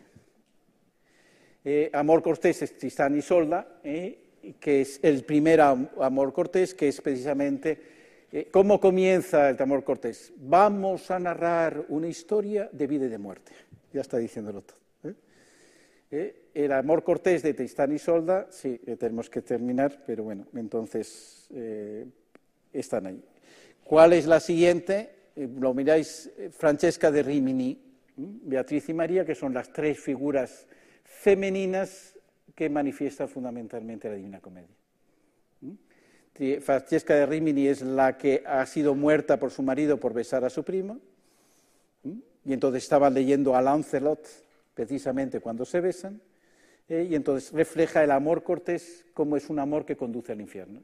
[1.65, 4.55] Eh, amor cortés es Tristán y Solda, ¿eh?
[4.61, 7.95] que es el primer amor cortés, que es precisamente
[8.53, 10.33] cómo comienza el amor cortés.
[10.37, 13.53] Vamos a narrar una historia de vida y de muerte.
[13.93, 14.84] Ya está diciéndolo todo.
[16.17, 16.51] ¿Eh?
[16.55, 22.07] el amor cortés de Tristán y Solda, sí, tenemos que terminar, pero bueno, entonces eh,
[22.73, 23.21] están ahí.
[23.83, 25.11] ¿Cuál es la siguiente?
[25.35, 27.83] Eh, lo miráis, Francesca de Rimini,
[28.17, 30.69] Beatriz y María, que son las tres figuras
[31.03, 32.15] femeninas
[32.55, 34.69] que manifiestan fundamentalmente la Divina Comedia.
[36.61, 40.51] Francesca de Rimini es la que ha sido muerta por su marido por besar a
[40.51, 41.01] su primo,
[42.45, 44.44] y entonces estaba leyendo a Lancelot,
[44.75, 46.21] precisamente cuando se besan,
[46.89, 50.83] eh, y entonces refleja el amor cortés como es un amor que conduce al infierno.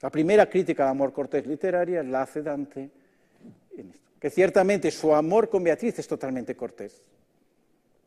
[0.00, 2.90] La primera crítica al amor cortés literaria la hace Dante
[3.76, 7.02] en esto, que ciertamente su amor con Beatriz es totalmente cortés.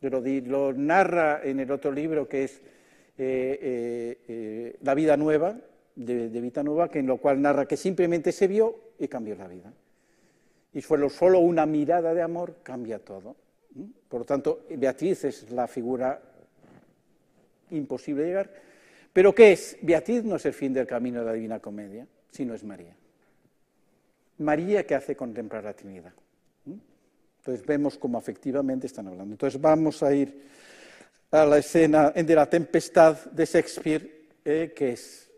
[0.01, 2.61] Lo, lo narra en el otro libro que es
[3.17, 5.55] eh, eh, La vida nueva,
[5.95, 9.35] de, de Vita Nueva, que en lo cual narra que simplemente se vio y cambió
[9.35, 9.71] la vida.
[10.73, 13.35] Y solo, solo una mirada de amor cambia todo.
[14.13, 16.21] Por lo tanto, Beatriz es la figura
[17.71, 18.53] imposible de llegar.
[19.11, 19.75] Pero ¿qué es?
[19.81, 22.95] Beatriz no es el fin del camino de la Divina Comedia, sino es María.
[24.37, 26.13] María que hace contemplar la Trinidad.
[27.39, 29.33] Entonces vemos cómo afectivamente están hablando.
[29.33, 30.43] Entonces vamos a ir
[31.31, 35.31] a la escena de la tempestad de Shakespeare, eh, que es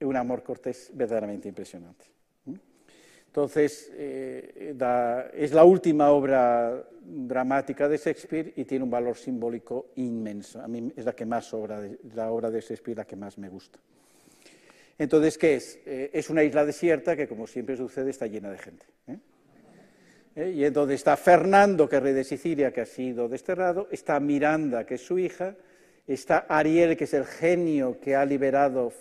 [0.00, 2.06] un amor cortés verdaderamente impresionante.
[3.30, 4.74] Entonces, eh,
[5.34, 10.60] es la última obra dramática de Shakespeare y tiene un valor simbólico inmenso.
[10.60, 11.80] A mí es la que más obra,
[12.12, 13.78] la obra de Shakespeare la que más me gusta.
[14.98, 15.78] Entonces, ¿qué es?
[15.86, 18.84] Eh, es una isla desierta que, como siempre sucede, está llena de gente.
[19.06, 20.50] ¿eh?
[20.50, 24.84] Y entonces está Fernando, que es rey de Sicilia, que ha sido desterrado, está Miranda,
[24.84, 25.54] que es su hija,
[26.04, 28.92] está Ariel, que es el genio que ha liberado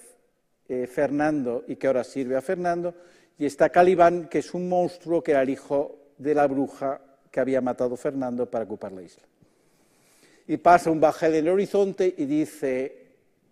[0.87, 2.93] Fernando y que ahora sirve a Fernando,
[3.39, 6.99] y está Calibán, que es un monstruo que era el hijo de la bruja
[7.31, 9.23] que había matado Fernando para ocupar la isla.
[10.45, 13.07] Y pasa un bajel en el horizonte y dice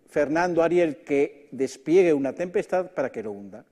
[0.08, 3.64] Fernando Ariel que despliegue una tempestad para que lo hunda.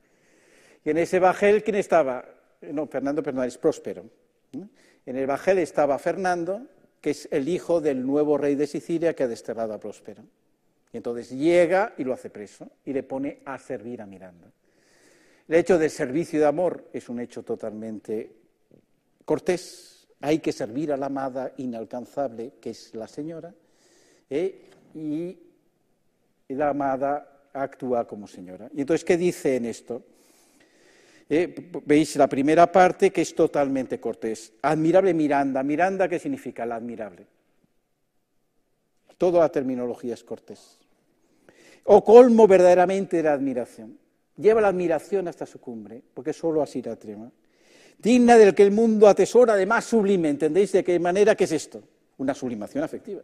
[0.83, 2.25] Y en ese bajel, ¿quién estaba?
[2.63, 4.07] No, Fernando, perdón, es Próspero.
[4.53, 6.63] En el bajel estaba Fernando,
[7.03, 10.23] que es el hijo del nuevo rey de Sicilia que ha desterrado a Próspero.
[10.95, 14.51] Y entonces llega y lo hace preso y le pone a servir a Miranda.
[15.49, 18.33] El hecho del servicio de amor es un hecho totalmente
[19.25, 20.09] cortés.
[20.21, 23.55] Hay que servir a la amada inalcanzable, que es la señora,
[24.29, 24.71] ¿eh?
[24.95, 25.39] y
[26.49, 28.69] la amada actúa como señora.
[28.75, 30.03] Y entonces, ¿qué dice en esto?
[31.29, 34.53] Eh, veis la primera parte que es totalmente cortés.
[34.63, 35.63] Admirable Miranda.
[35.63, 37.25] Miranda, ¿qué significa la admirable?
[39.17, 40.79] Toda la terminología es cortés.
[41.85, 44.06] O colmo verdaderamente de la admiración
[44.37, 47.31] lleva la admiración hasta su cumbre, porque solo así la trema.
[47.99, 51.53] Digna del que el mundo atesora de más sublime, ¿entendéis de qué manera que es
[51.53, 51.83] esto?
[52.19, 53.23] Una sublimación afectiva.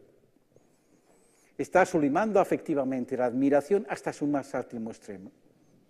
[1.59, 5.31] Está sublimando afectivamente la admiración hasta su más último extremo.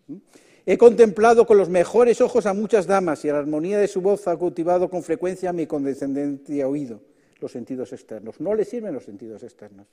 [0.09, 0.17] ¿Mm?
[0.65, 4.01] He contemplado con los mejores ojos a muchas damas y a la armonía de su
[4.01, 7.01] voz ha cultivado con frecuencia mi condescendencia oído,
[7.41, 8.41] los sentidos externos.
[8.41, 9.89] No le sirven los sentidos externos.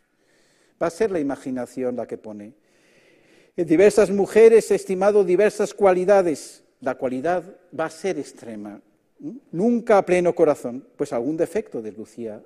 [0.81, 2.53] Va a ser la imaginación la que pone.
[3.59, 6.63] En diversas mujeres he estimado diversas cualidades.
[6.79, 7.43] La cualidad
[7.77, 8.79] va a ser extrema,
[9.51, 12.41] nunca a pleno corazón, pues algún defecto deslucía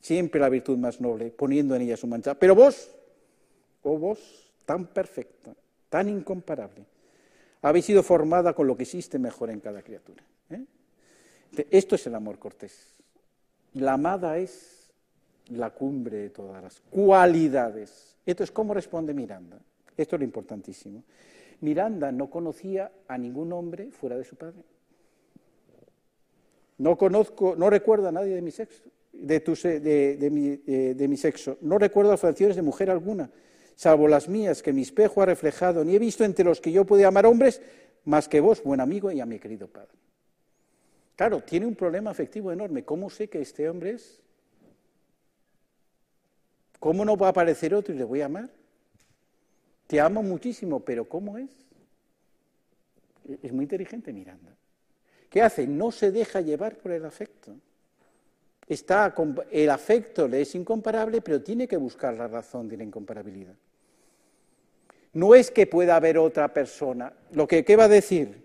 [0.00, 2.34] siempre la virtud más noble, poniendo en ella su mancha.
[2.34, 2.90] Pero vos,
[3.82, 5.54] oh vos, tan perfecta,
[5.90, 6.86] tan incomparable,
[7.60, 10.24] habéis sido formada con lo que existe mejor en cada criatura.
[10.48, 10.64] ¿eh?
[11.70, 12.94] Esto es el amor cortés.
[13.74, 14.94] La amada es
[15.50, 18.16] la cumbre de todas las cualidades.
[18.24, 19.60] Esto es cómo responde Miranda.
[19.96, 21.04] Esto es lo importantísimo.
[21.60, 24.62] Miranda no conocía a ningún hombre fuera de su padre.
[26.78, 31.16] No conozco, no recuerdo a nadie de mi sexo, de, tu, de, mi, de mi,
[31.16, 31.56] sexo.
[31.60, 33.30] No recuerdo afecciones de mujer alguna,
[33.76, 36.84] salvo las mías que mi espejo ha reflejado, ni he visto entre los que yo
[36.84, 37.62] puedo amar hombres
[38.04, 39.96] más que vos, buen amigo, y a mi querido padre.
[41.16, 42.84] Claro, tiene un problema afectivo enorme.
[42.84, 44.20] ¿Cómo sé que este hombre es?
[46.80, 48.50] ¿Cómo no va a aparecer otro y le voy a amar?
[49.86, 51.50] Te amo muchísimo, pero ¿cómo es?
[53.42, 54.54] Es muy inteligente Miranda.
[55.30, 55.66] ¿Qué hace?
[55.66, 57.56] No se deja llevar por el afecto.
[58.66, 59.14] Está,
[59.50, 63.54] el afecto le es incomparable, pero tiene que buscar la razón de la incomparabilidad.
[65.12, 67.12] No es que pueda haber otra persona.
[67.32, 68.44] Lo que ¿qué va a decir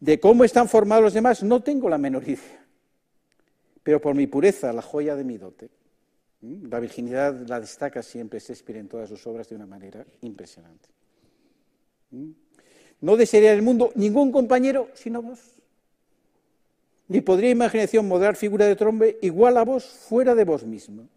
[0.00, 2.64] de cómo están formados los demás no tengo la menor idea.
[3.82, 5.70] Pero por mi pureza, la joya de mi dote.
[6.42, 10.88] La virginidad la destaca siempre Shakespeare en todas sus obras de una manera impresionante.
[13.00, 15.38] No desearía el mundo ningún compañero sino vos.
[17.08, 21.08] Ni podría imaginación modelar figura de otro hombre igual a vos fuera de vos mismo.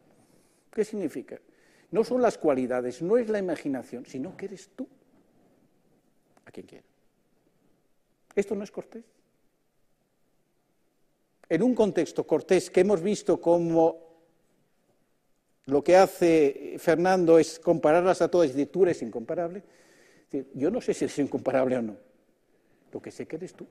[0.72, 1.40] ¿Qué significa?
[1.92, 4.88] No son las cualidades, no es la imaginación, sino que eres tú
[6.46, 6.86] a quien quiera.
[8.36, 9.04] Esto no es cortés.
[11.48, 14.13] En un contexto cortés que hemos visto como
[15.66, 19.64] lo que hace Fernando es compararlas a todas y decir, tú eres incomparable.
[20.54, 21.96] Yo no sé si eres incomparable o no.
[22.92, 23.66] Lo que sé que eres tú.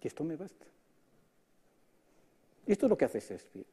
[0.00, 0.66] Que esto me basta.
[2.66, 3.66] Y esto es lo que hace Shakespeare.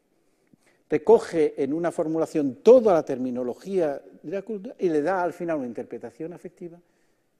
[0.90, 5.58] Recoge en una formulación toda la terminología de la cultura y le da al final
[5.58, 6.80] una interpretación afectiva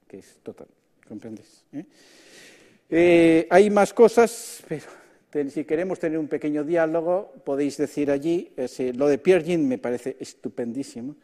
[0.06, 0.68] que es total.
[1.06, 1.64] ¿Comprendes?
[1.72, 1.84] ¿Eh?
[2.90, 4.86] Eh, hay más cosas, pero
[5.48, 8.52] si queremos tener un pequeño diálogo, podéis decir allí,
[8.94, 11.16] lo de Pierre me parece estupendísimo,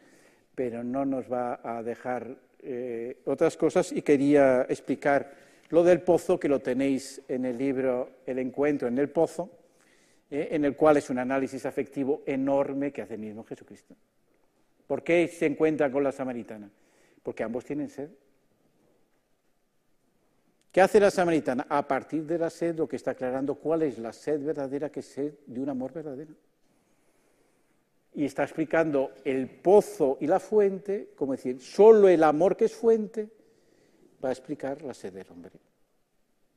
[0.53, 5.33] pero no nos va a dejar eh, otras cosas y quería explicar
[5.69, 9.49] lo del pozo, que lo tenéis en el libro El encuentro en el pozo,
[10.29, 13.95] eh, en el cual es un análisis afectivo enorme que hace mismo Jesucristo.
[14.87, 16.69] ¿Por qué se encuentra con la samaritana?
[17.23, 18.09] Porque ambos tienen sed.
[20.75, 21.67] ¿Qué hace la samaritana?
[21.69, 24.99] A partir de la sed lo que está aclarando cuál es la sed verdadera, que
[24.99, 26.33] es sed de un amor verdadero.
[28.13, 32.75] Y está explicando el pozo y la fuente, como decir, solo el amor que es
[32.75, 33.29] fuente
[34.21, 35.53] va a explicar la sed del hombre.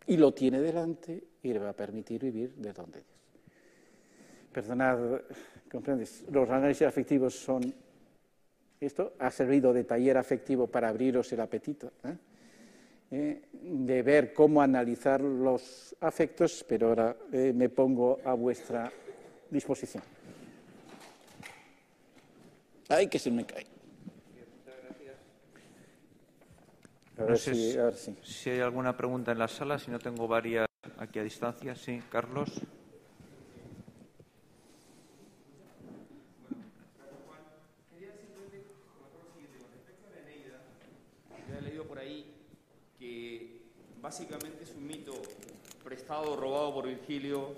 [0.09, 3.07] Y lo tiene delante y le va a permitir vivir de donde es.
[4.50, 5.20] Perdonad,
[5.70, 6.24] ¿comprendes?
[6.28, 7.72] Los análisis afectivos son...
[8.81, 11.92] Esto ha servido de taller afectivo para abriros el apetito.
[12.02, 12.16] ¿eh?
[13.11, 18.92] Eh, de ver cómo analizar los afectos, pero ahora eh, me pongo a vuestra
[19.49, 20.03] disposición.
[22.88, 23.66] Ay, que se me cae.
[27.16, 27.77] no sé si,
[28.23, 30.66] si hay alguna pregunta en la sala, si no tengo varias
[30.99, 31.75] aquí a distancia.
[31.75, 32.61] Sí, Carlos.
[44.00, 45.12] Básicamente es un mito
[45.82, 47.54] prestado, robado por Virgilio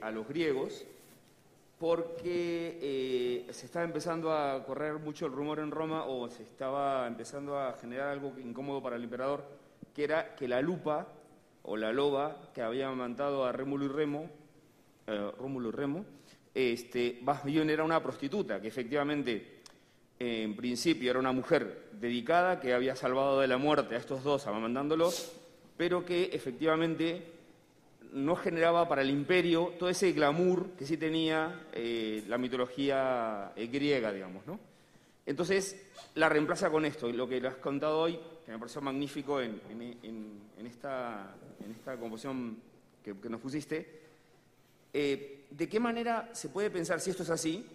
[0.00, 0.84] a los griegos,
[1.78, 7.06] porque eh, se estaba empezando a correr mucho el rumor en Roma o se estaba
[7.06, 9.44] empezando a generar algo incómodo para el emperador,
[9.94, 11.06] que era que la lupa
[11.62, 14.30] o la loba que había amantado a Rémulo y Remo,
[15.06, 16.04] eh, Rómulo y Remo,
[16.54, 19.60] este, bien era una prostituta, que efectivamente
[20.18, 24.46] en principio era una mujer dedicada que había salvado de la muerte a estos dos
[24.46, 25.43] amamantándolos
[25.76, 27.34] pero que efectivamente
[28.12, 33.66] no generaba para el imperio todo ese glamour que sí tenía eh, la mitología eh,
[33.66, 34.60] griega, digamos, ¿no?
[35.26, 35.84] Entonces
[36.14, 39.60] la reemplaza con esto, lo que has contado hoy, que me pareció magnífico en,
[40.64, 41.34] esta,
[41.98, 42.56] composición
[43.02, 44.02] que, nos pusiste.
[44.92, 47.66] Eh, ¿De qué manera se puede pensar, si esto es así,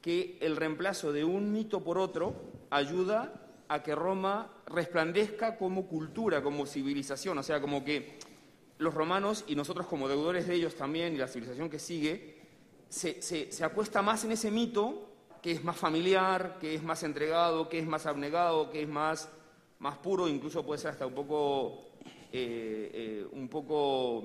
[0.00, 2.34] que el reemplazo de un mito por otro
[2.70, 8.18] ayuda a que Roma resplandezca como cultura, como civilización, o sea, como que
[8.78, 12.38] los romanos y nosotros como deudores de ellos también, y la civilización que sigue,
[12.88, 15.04] se, acuesta más en ese mito
[15.42, 19.28] que es más familiar, que es más entregado, que es más abnegado, que es más,
[19.78, 21.90] más puro, incluso puede ser hasta un poco,
[22.32, 24.24] eh, eh, un poco,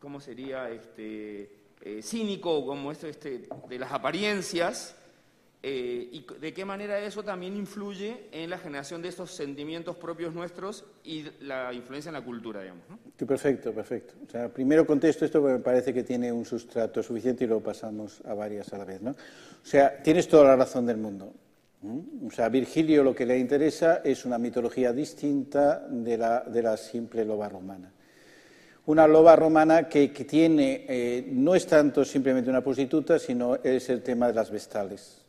[0.00, 0.68] ¿cómo sería?
[0.70, 4.96] Este, eh, cínico, como esto este, de las apariencias,
[5.62, 10.32] Eh, y de qué manera eso también influye en la generación de estos sentimientos propios
[10.32, 12.84] nuestros y la influencia en la cultura, digamos.
[13.26, 14.14] perfecto, perfecto.
[14.26, 17.62] O sea, primero contesto esto porque me parece que tiene un sustrato suficiente y luego
[17.62, 19.02] pasamos a varias a la vez.
[19.02, 19.10] ¿no?
[19.10, 21.30] O sea, tienes toda la razón del mundo.
[22.26, 26.62] O sea, a Virgilio lo que le interesa es una mitología distinta de la, de
[26.62, 27.92] la simple loba romana.
[28.86, 34.02] Una loba romana que, tiene, eh, no es tanto simplemente una prostituta, sino es el
[34.02, 35.19] tema de las vestales.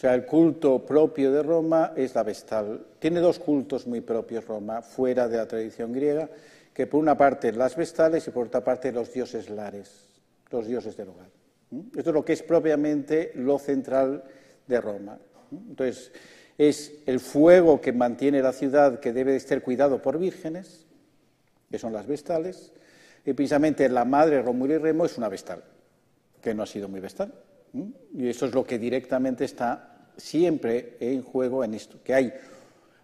[0.00, 2.86] Sea, el culto propio de Roma es la vestal.
[2.98, 6.26] Tiene dos cultos muy propios Roma, fuera de la tradición griega,
[6.72, 10.08] que por una parte las vestales y por otra parte los dioses lares,
[10.50, 11.28] los dioses del hogar.
[11.94, 14.24] Esto es lo que es propiamente lo central
[14.66, 15.18] de Roma.
[15.52, 16.12] Entonces,
[16.56, 20.86] es el fuego que mantiene la ciudad que debe estar cuidado por vírgenes,
[21.70, 22.72] que son las vestales,
[23.26, 25.62] y precisamente la madre Rómulo y Remo es una vestal,
[26.40, 27.34] que no ha sido muy vestal.
[27.72, 32.32] Y eso es lo que directamente está siempre en juego en esto, que hay,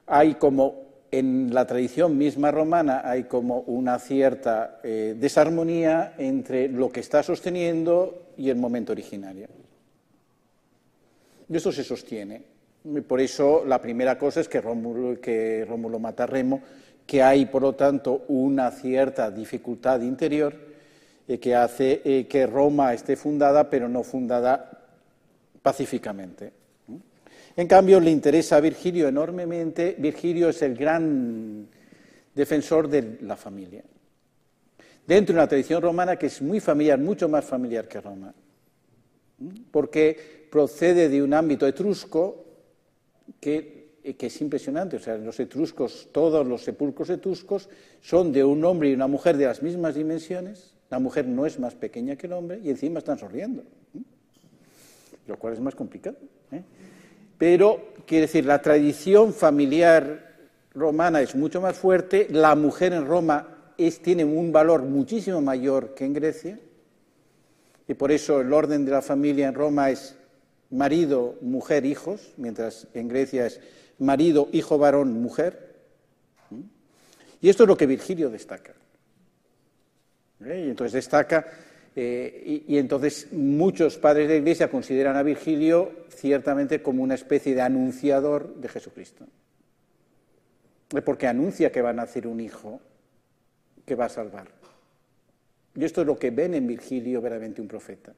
[0.07, 6.91] hay como en la tradición misma romana hay como una cierta eh, desarmonía entre lo
[6.91, 9.47] que está sosteniendo y el momento originario.
[11.49, 12.43] Y eso se sostiene.
[13.07, 16.61] por eso la primera cosa es que Rómulo, que Rómulo mata a Remo,
[17.07, 20.66] que hay, por lo tanto, una cierta dificultad interior
[21.29, 24.71] eh, que hace eh, que Roma esté fundada, pero no fundada
[25.61, 26.53] pacíficamente.
[27.57, 29.97] En cambio, le interesa a Virgilio enormemente.
[29.99, 31.67] Virgilio es el gran
[32.35, 33.83] defensor de la familia.
[35.07, 38.35] Dentro de una tradición romana que es muy familiar, mucho más familiar que Roma,
[39.71, 42.45] porque procede de un ámbito etrusco
[43.41, 44.97] que, que, es impresionante.
[44.97, 47.69] O sea, los etruscos, todos los sepulcros etruscos
[48.01, 50.76] son de un hombre y una mujer de las mismas dimensiones.
[50.91, 53.65] La mujer no es más pequeña que el hombre y encima están sonriendo,
[55.27, 56.17] lo cual es más complicado.
[56.53, 56.63] ¿eh?
[57.39, 60.35] pero quiere decir, la tradición familiar
[60.75, 63.49] romana es mucho más fuerte, la mujer en Roma
[64.03, 66.59] tiene un valor muchísimo mayor que en Grecia,
[67.89, 70.17] y por eso el orden de la familia en Roma es
[70.71, 73.61] marido, mujer, hijos, mientras en Grecia es
[73.99, 75.77] marido, hijo, varón, mujer.
[77.41, 78.75] Y esto es lo que Virgilio destaca.
[80.45, 80.65] ¿Eh?
[80.67, 81.47] Y entonces destaca
[81.99, 87.63] eh, y, entonces muchos padres de Iglesia consideran a Virgilio ciertamente como una especie de
[87.63, 89.25] anunciador de Jesucristo.
[91.05, 92.81] Porque anuncia que va a nacer un hijo
[93.87, 94.49] que va a salvar.
[95.75, 98.13] Y esto es lo que ven en Virgilio veramente un profeta.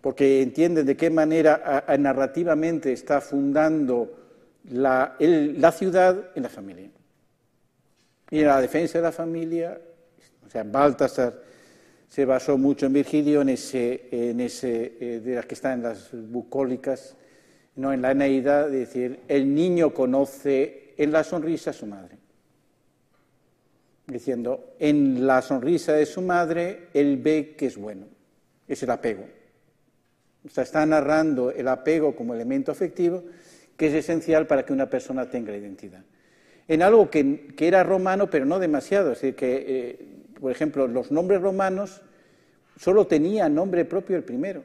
[0.00, 4.26] Porque entienden de qué manera narrativamente está fundando
[4.70, 6.90] la, la ciudad en la familia.
[8.30, 9.78] Y en la defensa de la familia,
[10.46, 11.42] o sea, Baltasar
[12.08, 15.82] se basó mucho en Virgilio, en ese, en ese eh, de las que están en
[15.82, 17.16] las bucólicas,
[17.74, 22.16] no en la Eneida, de decir, el niño conoce en la sonrisa a su madre.
[24.06, 28.06] Diciendo, en la sonrisa de su madre, él ve que es bueno.
[28.68, 29.26] Es el apego.
[30.46, 33.24] O sea, está narrando el apego como elemento afectivo,
[33.76, 36.02] que es esencial para que una persona tenga identidad.
[36.68, 39.12] En algo que, era romano, pero no demasiado.
[39.12, 39.98] Es decir, que eh,
[40.40, 42.02] por ejemplo, los nombres romanos
[42.76, 44.62] solo tenía nombre propio el primero,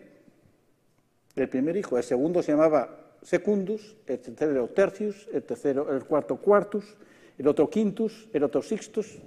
[1.36, 1.98] el primer hijo.
[1.98, 6.96] El segundo se llamaba Secundus, el tercero Tercius, el tercero, el cuarto Quartus,
[7.38, 9.20] el otro Quintus, el otro Sixtus.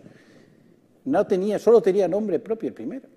[1.04, 3.08] No tenía, solo tenía nombre propio el primero,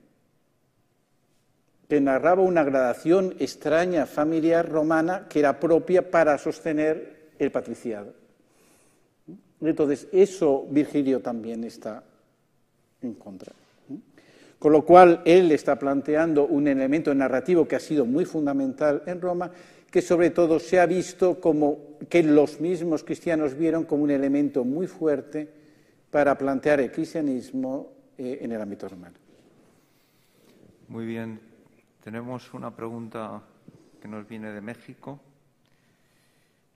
[1.88, 8.14] que narraba una gradación extraña familiar romana que era propia para sostener el patriciado.
[9.62, 12.04] Entonces, eso Virgilio también está
[13.02, 13.54] en contra.
[14.60, 19.22] Con lo cual, él está planteando un elemento narrativo que ha sido muy fundamental en
[19.22, 19.52] Roma,
[19.92, 24.64] que sobre todo se ha visto como que los mismos cristianos vieron como un elemento
[24.64, 25.48] muy fuerte
[26.10, 29.16] para plantear el cristianismo eh, en el ámbito romano.
[30.88, 31.40] Muy bien.
[32.04, 33.42] Tenemos una pregunta
[34.02, 35.20] que nos viene de México.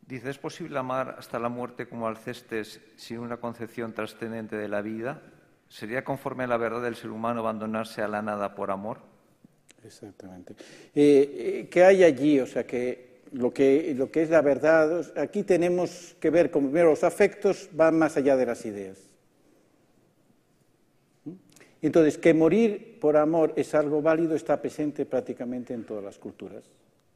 [0.05, 4.81] Dice, ¿es posible amar hasta la muerte como Alcestes sin una concepción trascendente de la
[4.81, 5.21] vida?
[5.71, 8.97] ¿Sería conforme a la verdad del ser humano abandonarse a la nada por amor?
[9.85, 10.53] Exactamente.
[10.93, 12.41] Eh, eh, ¿Qué hay allí?
[12.41, 16.67] O sea, que lo, que lo que es la verdad, aquí tenemos que ver como
[16.67, 18.97] primero los afectos van más allá de las ideas.
[21.23, 21.31] ¿Mm?
[21.81, 26.65] Entonces, que morir por amor es algo válido está presente prácticamente en todas las culturas.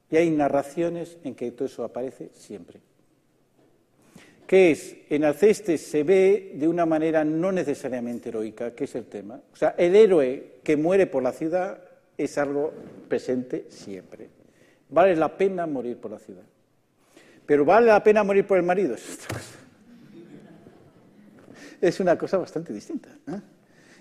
[0.10, 2.80] Y hay narraciones en que todo eso aparece siempre
[4.48, 9.06] que es, en Alcestes se ve de una manera no necesariamente heroica, que es el
[9.06, 9.42] tema.
[9.52, 11.80] O sea, el héroe que muere por la ciudad
[12.18, 12.72] es algo
[13.08, 14.30] presente siempre.
[14.90, 16.44] Vale la pena morir por la ciudad.
[17.46, 18.96] Pero vale la pena morir por el marido.
[21.82, 23.10] Es una cosa bastante distinta.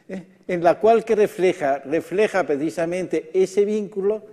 [0.09, 0.23] ¿Eh?
[0.47, 4.25] En la cual que refleja, refleja precisamente ese vínculo,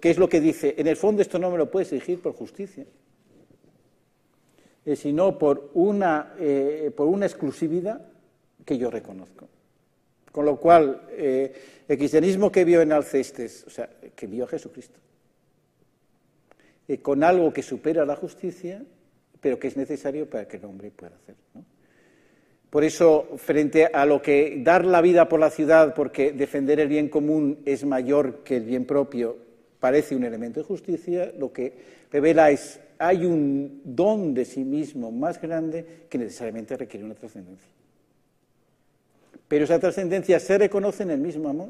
[0.00, 2.34] que es lo que dice, en el fondo esto no me lo puedes exigir por
[2.34, 2.84] justicia,
[4.86, 8.00] eh, sino por una, eh, por una exclusividad
[8.64, 9.48] que yo reconozco.
[10.32, 14.98] Con lo cual, el cristianismo que vio en Alcestes, o sea, que vio a Jesucristo,
[17.00, 18.84] con algo que supera la justicia,
[19.40, 21.36] pero que es necesario para que el hombre pueda hacer.
[22.70, 26.88] Por eso, frente a lo que dar la vida por la ciudad, porque defender el
[26.88, 29.38] bien común es mayor que el bien propio,
[29.80, 31.72] parece un elemento de justicia, lo que
[32.10, 37.70] revela es hay un don de sí mismo más grande que necesariamente requiere una trascendencia.
[39.48, 41.68] Pero esa trascendencia se reconoce en el mismo amor.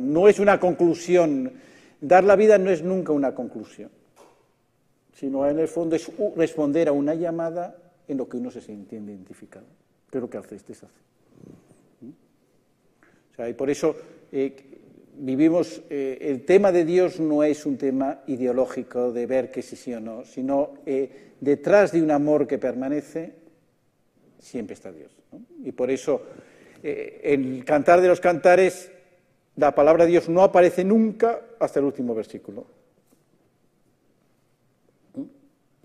[0.00, 1.52] No es una conclusión
[2.00, 3.90] Dar la vida no es nunca una conclusión,
[5.14, 7.76] sino en el fondo es responder a una llamada
[8.08, 9.66] en lo que uno se entiende identificado,
[10.10, 11.00] que es lo que Alcestes hace.
[13.32, 13.94] O sea, y por eso
[14.32, 14.79] eh,
[15.20, 19.76] vivimos, eh, el tema de Dios no es un tema ideológico de ver que sí
[19.76, 23.34] sí o no, sino eh, detrás de un amor que permanece
[24.38, 25.12] siempre está Dios.
[25.64, 26.22] Y por eso
[26.82, 28.90] el cantar de los cantares
[29.60, 32.66] la palabra de Dios no aparece nunca hasta el último versículo.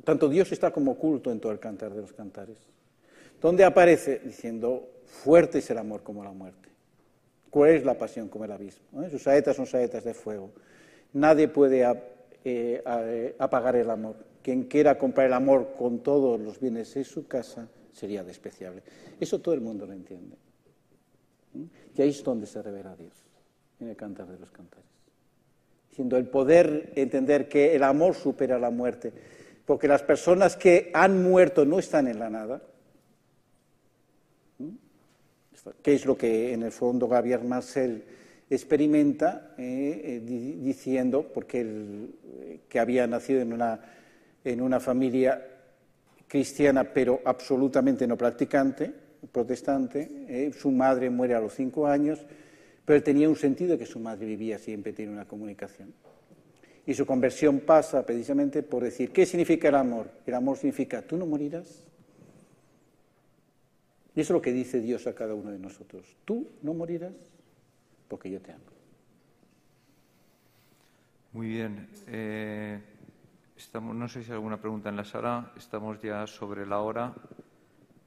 [0.04, 2.58] Tanto Dios está como oculto en todo el cantar de los cantares.
[3.42, 4.20] ¿Dónde aparece?
[4.20, 6.70] Diciendo, fuerte es el amor como la muerte.
[7.56, 9.01] ¿Cuál es la pasión como el abismo?
[9.01, 9.10] ¿Eh?
[9.10, 10.51] Sus saetas son saetas de fuego.
[11.14, 14.18] Nadie puede eh, eh, apagar el amor.
[14.41, 18.84] Quien quiera comprar el amor con todos los bienes de su casa sería despreciable.
[19.22, 20.36] Eso todo el mundo lo entiende.
[21.95, 23.14] Y ahí es donde se revela Dios
[23.80, 24.89] en el cantar de los cantares.
[25.91, 29.14] Siendo el poder entender que el amor supera la muerte,
[29.64, 32.62] porque las personas que han muerto no están en la nada,
[35.82, 38.03] que es lo que en el fondo Gabriel Marcel
[38.49, 43.80] experimenta eh, eh, diciendo, porque él eh, que había nacido en una,
[44.43, 45.43] en una familia
[46.28, 48.91] cristiana pero absolutamente no practicante,
[49.32, 52.24] protestante, su madre muere a los cinco años,
[52.84, 55.93] pero él tenía un sentido de que su madre vivía siempre, tiene una comunicación.
[56.86, 60.11] Y su conversión pasa precisamente por decir, ¿qué significa el amor?
[60.28, 61.88] El amor significa, tú no morirás.
[64.16, 66.16] Y eso es lo que dice Dios a cada uno de nosotros.
[66.24, 67.13] Tú no morirás
[68.07, 68.63] porque yo te amo.
[71.34, 71.89] Muy bien.
[72.07, 72.80] Eh,
[73.57, 75.51] estamos, no sé si hay alguna pregunta en la sala.
[75.57, 77.13] Estamos ya sobre la hora.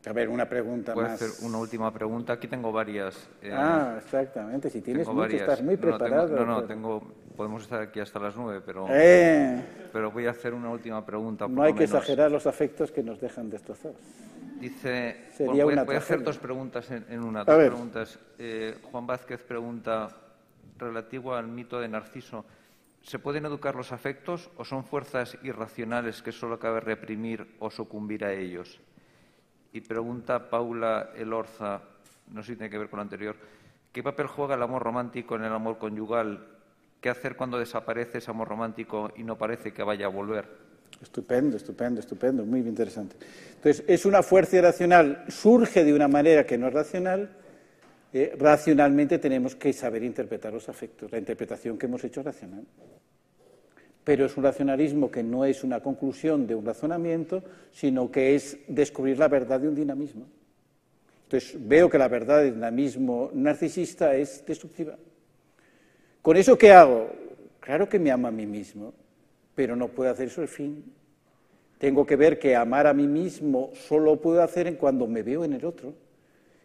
[0.07, 1.11] A ver, una pregunta más.
[1.11, 2.33] a hacer una última pregunta.
[2.33, 3.29] Aquí tengo varias.
[3.43, 4.71] Eh, ah, exactamente.
[4.71, 6.35] Si tienes mucho, estás muy preparado.
[6.37, 7.03] No, no, tengo,
[7.37, 9.63] podemos estar aquí hasta las nueve, pero, eh.
[9.93, 11.47] pero voy a hacer una última pregunta.
[11.47, 13.99] no hay que exagerar los afectos que nos dejan destrozados.
[14.61, 17.45] Dice, voy, a hacer dos preguntas en, una.
[17.45, 18.19] Dos preguntas.
[18.39, 20.09] Eh, Juan Vázquez pregunta,
[20.77, 22.45] relativo al mito de Narciso,
[23.03, 28.25] ¿se pueden educar los afectos o son fuerzas irracionales que solo cabe reprimir o sucumbir
[28.25, 28.81] a ellos?
[29.73, 31.83] Y pregunta Paula Elorza,
[32.33, 33.37] no sé si tiene que ver con lo anterior,
[33.93, 36.47] ¿qué papel juega el amor romántico en el amor conyugal?
[37.01, 40.68] ¿Qué hacer cuando desaparece ese amor romántico y no parece que vaya a volver?
[41.03, 43.17] Estupendo, estupendo, estupendo, muy interesante.
[43.55, 47.31] Entonces, es una fuerza irracional, surge de una manera que no es racional.
[48.13, 52.65] Eh, racionalmente tenemos que saber interpretar los afectos, la interpretación que hemos hecho racional
[54.09, 58.57] pero es un racionalismo que no es una conclusión de un razonamiento, sino que es
[58.67, 60.25] descubrir la verdad de un dinamismo.
[61.25, 64.97] Entonces, veo que la verdad del dinamismo narcisista es destructiva.
[66.23, 67.11] ¿Con eso qué hago?
[67.61, 68.95] Claro que me amo a mí mismo,
[69.59, 70.85] pero no puedo hacer eso el fin.
[71.79, 75.43] Tengo que ver que amar a mí mismo solo puedo hacer en cuando me veo
[75.43, 75.95] en el otro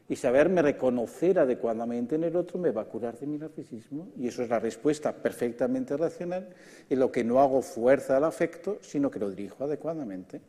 [0.08, 4.10] y saberme reconocer adecuadamente en el otro me va a curar de mi narcisismo.
[4.16, 6.50] Y eso es la respuesta perfectamente racional,
[6.88, 10.40] en lo que no hago fuerza al afecto, sino que lo dirijo adecuadamente.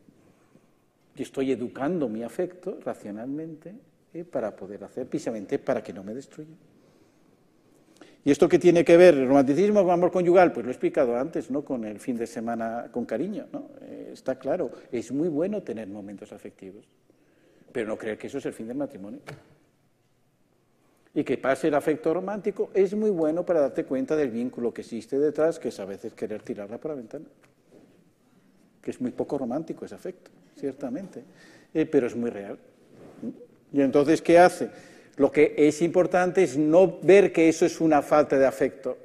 [1.17, 3.73] Y estoy educando mi afecto racionalmente
[4.13, 6.53] eh, para poder hacer, precisamente para que no me destruya.
[8.25, 9.15] ¿Y esto qué tiene que ver?
[9.15, 10.53] ¿El romanticismo con amor conyugal?
[10.53, 11.63] Pues lo he explicado antes, ¿no?
[11.63, 13.69] Con el fin de semana con cariño, ¿no?
[13.83, 16.87] Eh, está claro, es muy bueno tener momentos afectivos
[17.75, 19.19] pero no creer que eso es el fin del matrimonio.
[21.13, 24.83] Y que pase el afecto romántico es muy bueno para darte cuenta del vínculo que
[24.83, 27.25] existe detrás, que es a veces querer tirarla por la ventana.
[28.81, 31.25] Que es muy poco romántico ese afecto, ciertamente,
[31.75, 32.57] eh, pero es muy real.
[33.73, 34.71] Y entonces, ¿qué hace?
[35.17, 38.99] Lo que es importante es no ver que eso es una falta de afecto.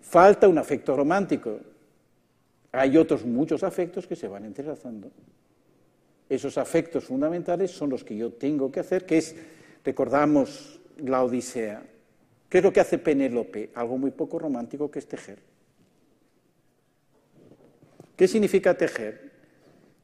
[0.00, 1.60] Falta un afecto romántico.
[2.72, 5.10] Hay otros muchos afectos que se van entrelazando.
[6.28, 9.34] Esos afectos fundamentales son los que yo tengo que hacer, que es,
[9.82, 11.82] recordamos la Odisea.
[12.50, 13.70] ¿Qué es lo que hace Penélope?
[13.74, 15.38] Algo muy poco romántico que es tejer.
[18.14, 19.30] ¿Qué significa tejer?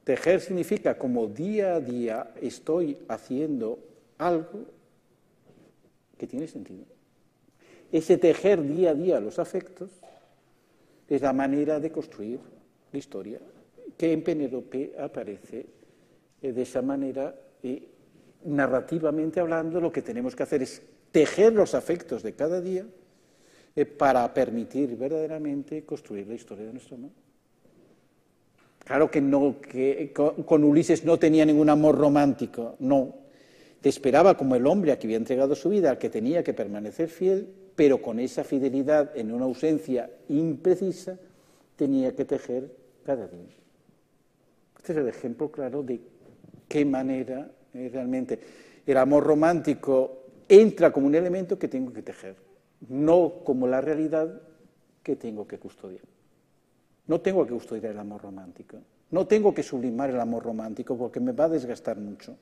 [0.04, 3.78] Tejer significa como día a día estoy haciendo
[4.18, 4.64] algo
[6.18, 6.84] que tiene sentido.
[7.92, 9.90] Ese tejer día a día los afectos
[11.08, 12.40] es la manera de construir
[12.92, 13.40] la historia
[13.96, 15.66] que en Penélope aparece
[16.42, 17.34] eh, de esa manera
[18.44, 22.84] narrativamente hablando lo que tenemos que hacer es tejer los afectos de cada día
[23.74, 27.10] eh, para permitir verdaderamente construir la historia de nuestro amor.
[28.84, 33.23] Claro que no, que con Ulises no tenía ningún amor romántico, no.
[33.84, 36.54] Te esperaba como el hombre a que había entregado su vida, al que tenía que
[36.54, 41.18] permanecer fiel, pero con esa fidelidad en una ausencia imprecisa
[41.76, 42.74] tenía que tejer
[43.04, 43.44] cada día.
[44.78, 46.00] Este es el ejemplo claro de
[46.66, 48.40] qué manera eh, realmente
[48.86, 52.36] el amor romántico entra como un elemento que tengo que tejer,
[52.88, 54.40] no como la realidad
[55.02, 56.06] que tengo que custodiar.
[57.06, 58.78] No tengo que custodiar el amor romántico,
[59.10, 62.34] no tengo que sublimar el amor romántico porque me va a desgastar mucho.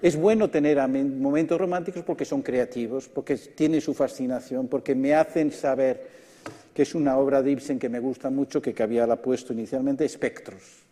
[0.00, 5.50] Es bueno tener momentos románticos porque son creativos, porque tienen su fascinación, porque me hacen
[5.50, 6.06] saber
[6.72, 10.04] que es una obra de Ibsen que me gusta mucho, que, había la puesto inicialmente,
[10.04, 10.84] Espectros.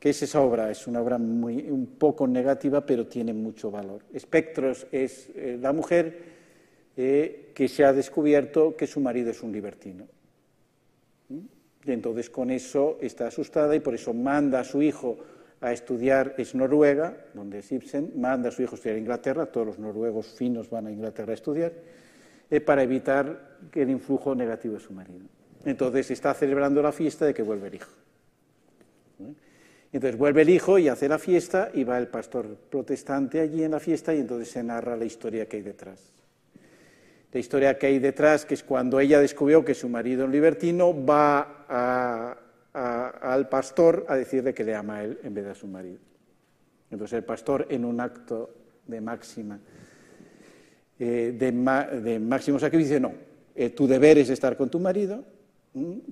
[0.00, 0.70] ¿Qué es esa obra?
[0.70, 4.00] Es una obra muy, un poco negativa, pero tiene mucho valor.
[4.12, 6.18] Espectros es eh, la mujer
[6.96, 10.06] eh, que se ha descubierto que su marido es un libertino.
[11.84, 15.18] Y entonces con eso está asustada y por eso manda a su hijo
[15.62, 17.72] a estudiar, es Noruega, donde es
[18.16, 21.30] manda a su hijo a estudiar a Inglaterra, todos los noruegos finos van a Inglaterra
[21.30, 21.72] a estudiar,
[22.50, 25.24] eh, para evitar el influjo negativo de su marido.
[25.64, 27.90] Entonces está celebrando la fiesta de que vuelve el hijo.
[29.20, 29.32] ¿Eh?
[29.92, 33.70] Entonces vuelve el hijo y hace la fiesta y va el pastor protestante allí en
[33.70, 36.12] la fiesta y entonces se narra la historia que hay detrás.
[37.30, 40.92] La historia que hay detrás, que es cuando ella descubrió que su marido es libertino,
[41.06, 42.36] va a,
[42.72, 45.98] al pastor a decirle que le ama a él en vez de a su marido.
[46.90, 48.50] Entonces el pastor, en un acto
[48.86, 49.58] de máxima,
[50.98, 53.12] eh, de, máximo sacrificio, no,
[53.54, 55.24] eh, tu deber es estar con tu marido,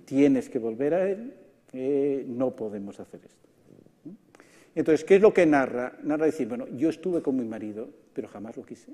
[0.05, 1.35] tienes que volver a él,
[1.73, 3.49] eh, no podemos hacer esto.
[4.75, 5.99] Entonces, ¿qué es lo que narra?
[6.03, 8.93] Narra decir, bueno, yo estuve con mi marido, pero jamás lo quise.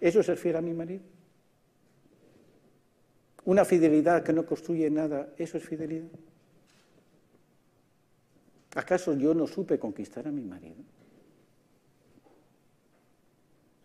[0.00, 1.02] ¿Eso es ser fiel a mi marido?
[3.44, 6.08] Una fidelidad que no construye nada, ¿eso es fidelidad?
[8.74, 10.76] ¿Acaso yo no supe conquistar a mi marido?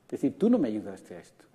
[0.07, 1.45] Es decir, tú no me ayudaste a esto.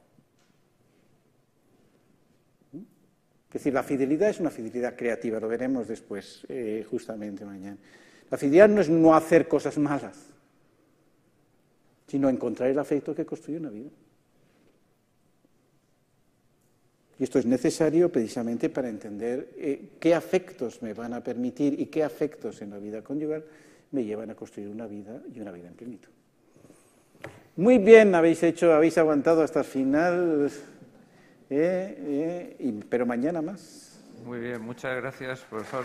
[2.75, 7.79] Es decir, la fidelidad es una fidelidad creativa, lo veremos después, eh, justamente mañana.
[8.29, 10.19] La fidelidad no es no hacer cosas malas,
[12.09, 13.91] sino encontrar el afecto que construye una vida.
[17.19, 21.87] Y esto es necesario precisamente para entender eh, qué afectos me van a permitir y
[21.87, 23.45] qué afectos en la vida conyugal
[23.93, 26.11] me llevan a construir una vida y una vida en plenitud.
[27.57, 30.51] Muy bien, habéis hecho, habéis aguantado hasta el final,
[31.51, 34.01] eh, eh, pero mañana más.
[34.25, 35.85] Muy bien, muchas gracias, profesor.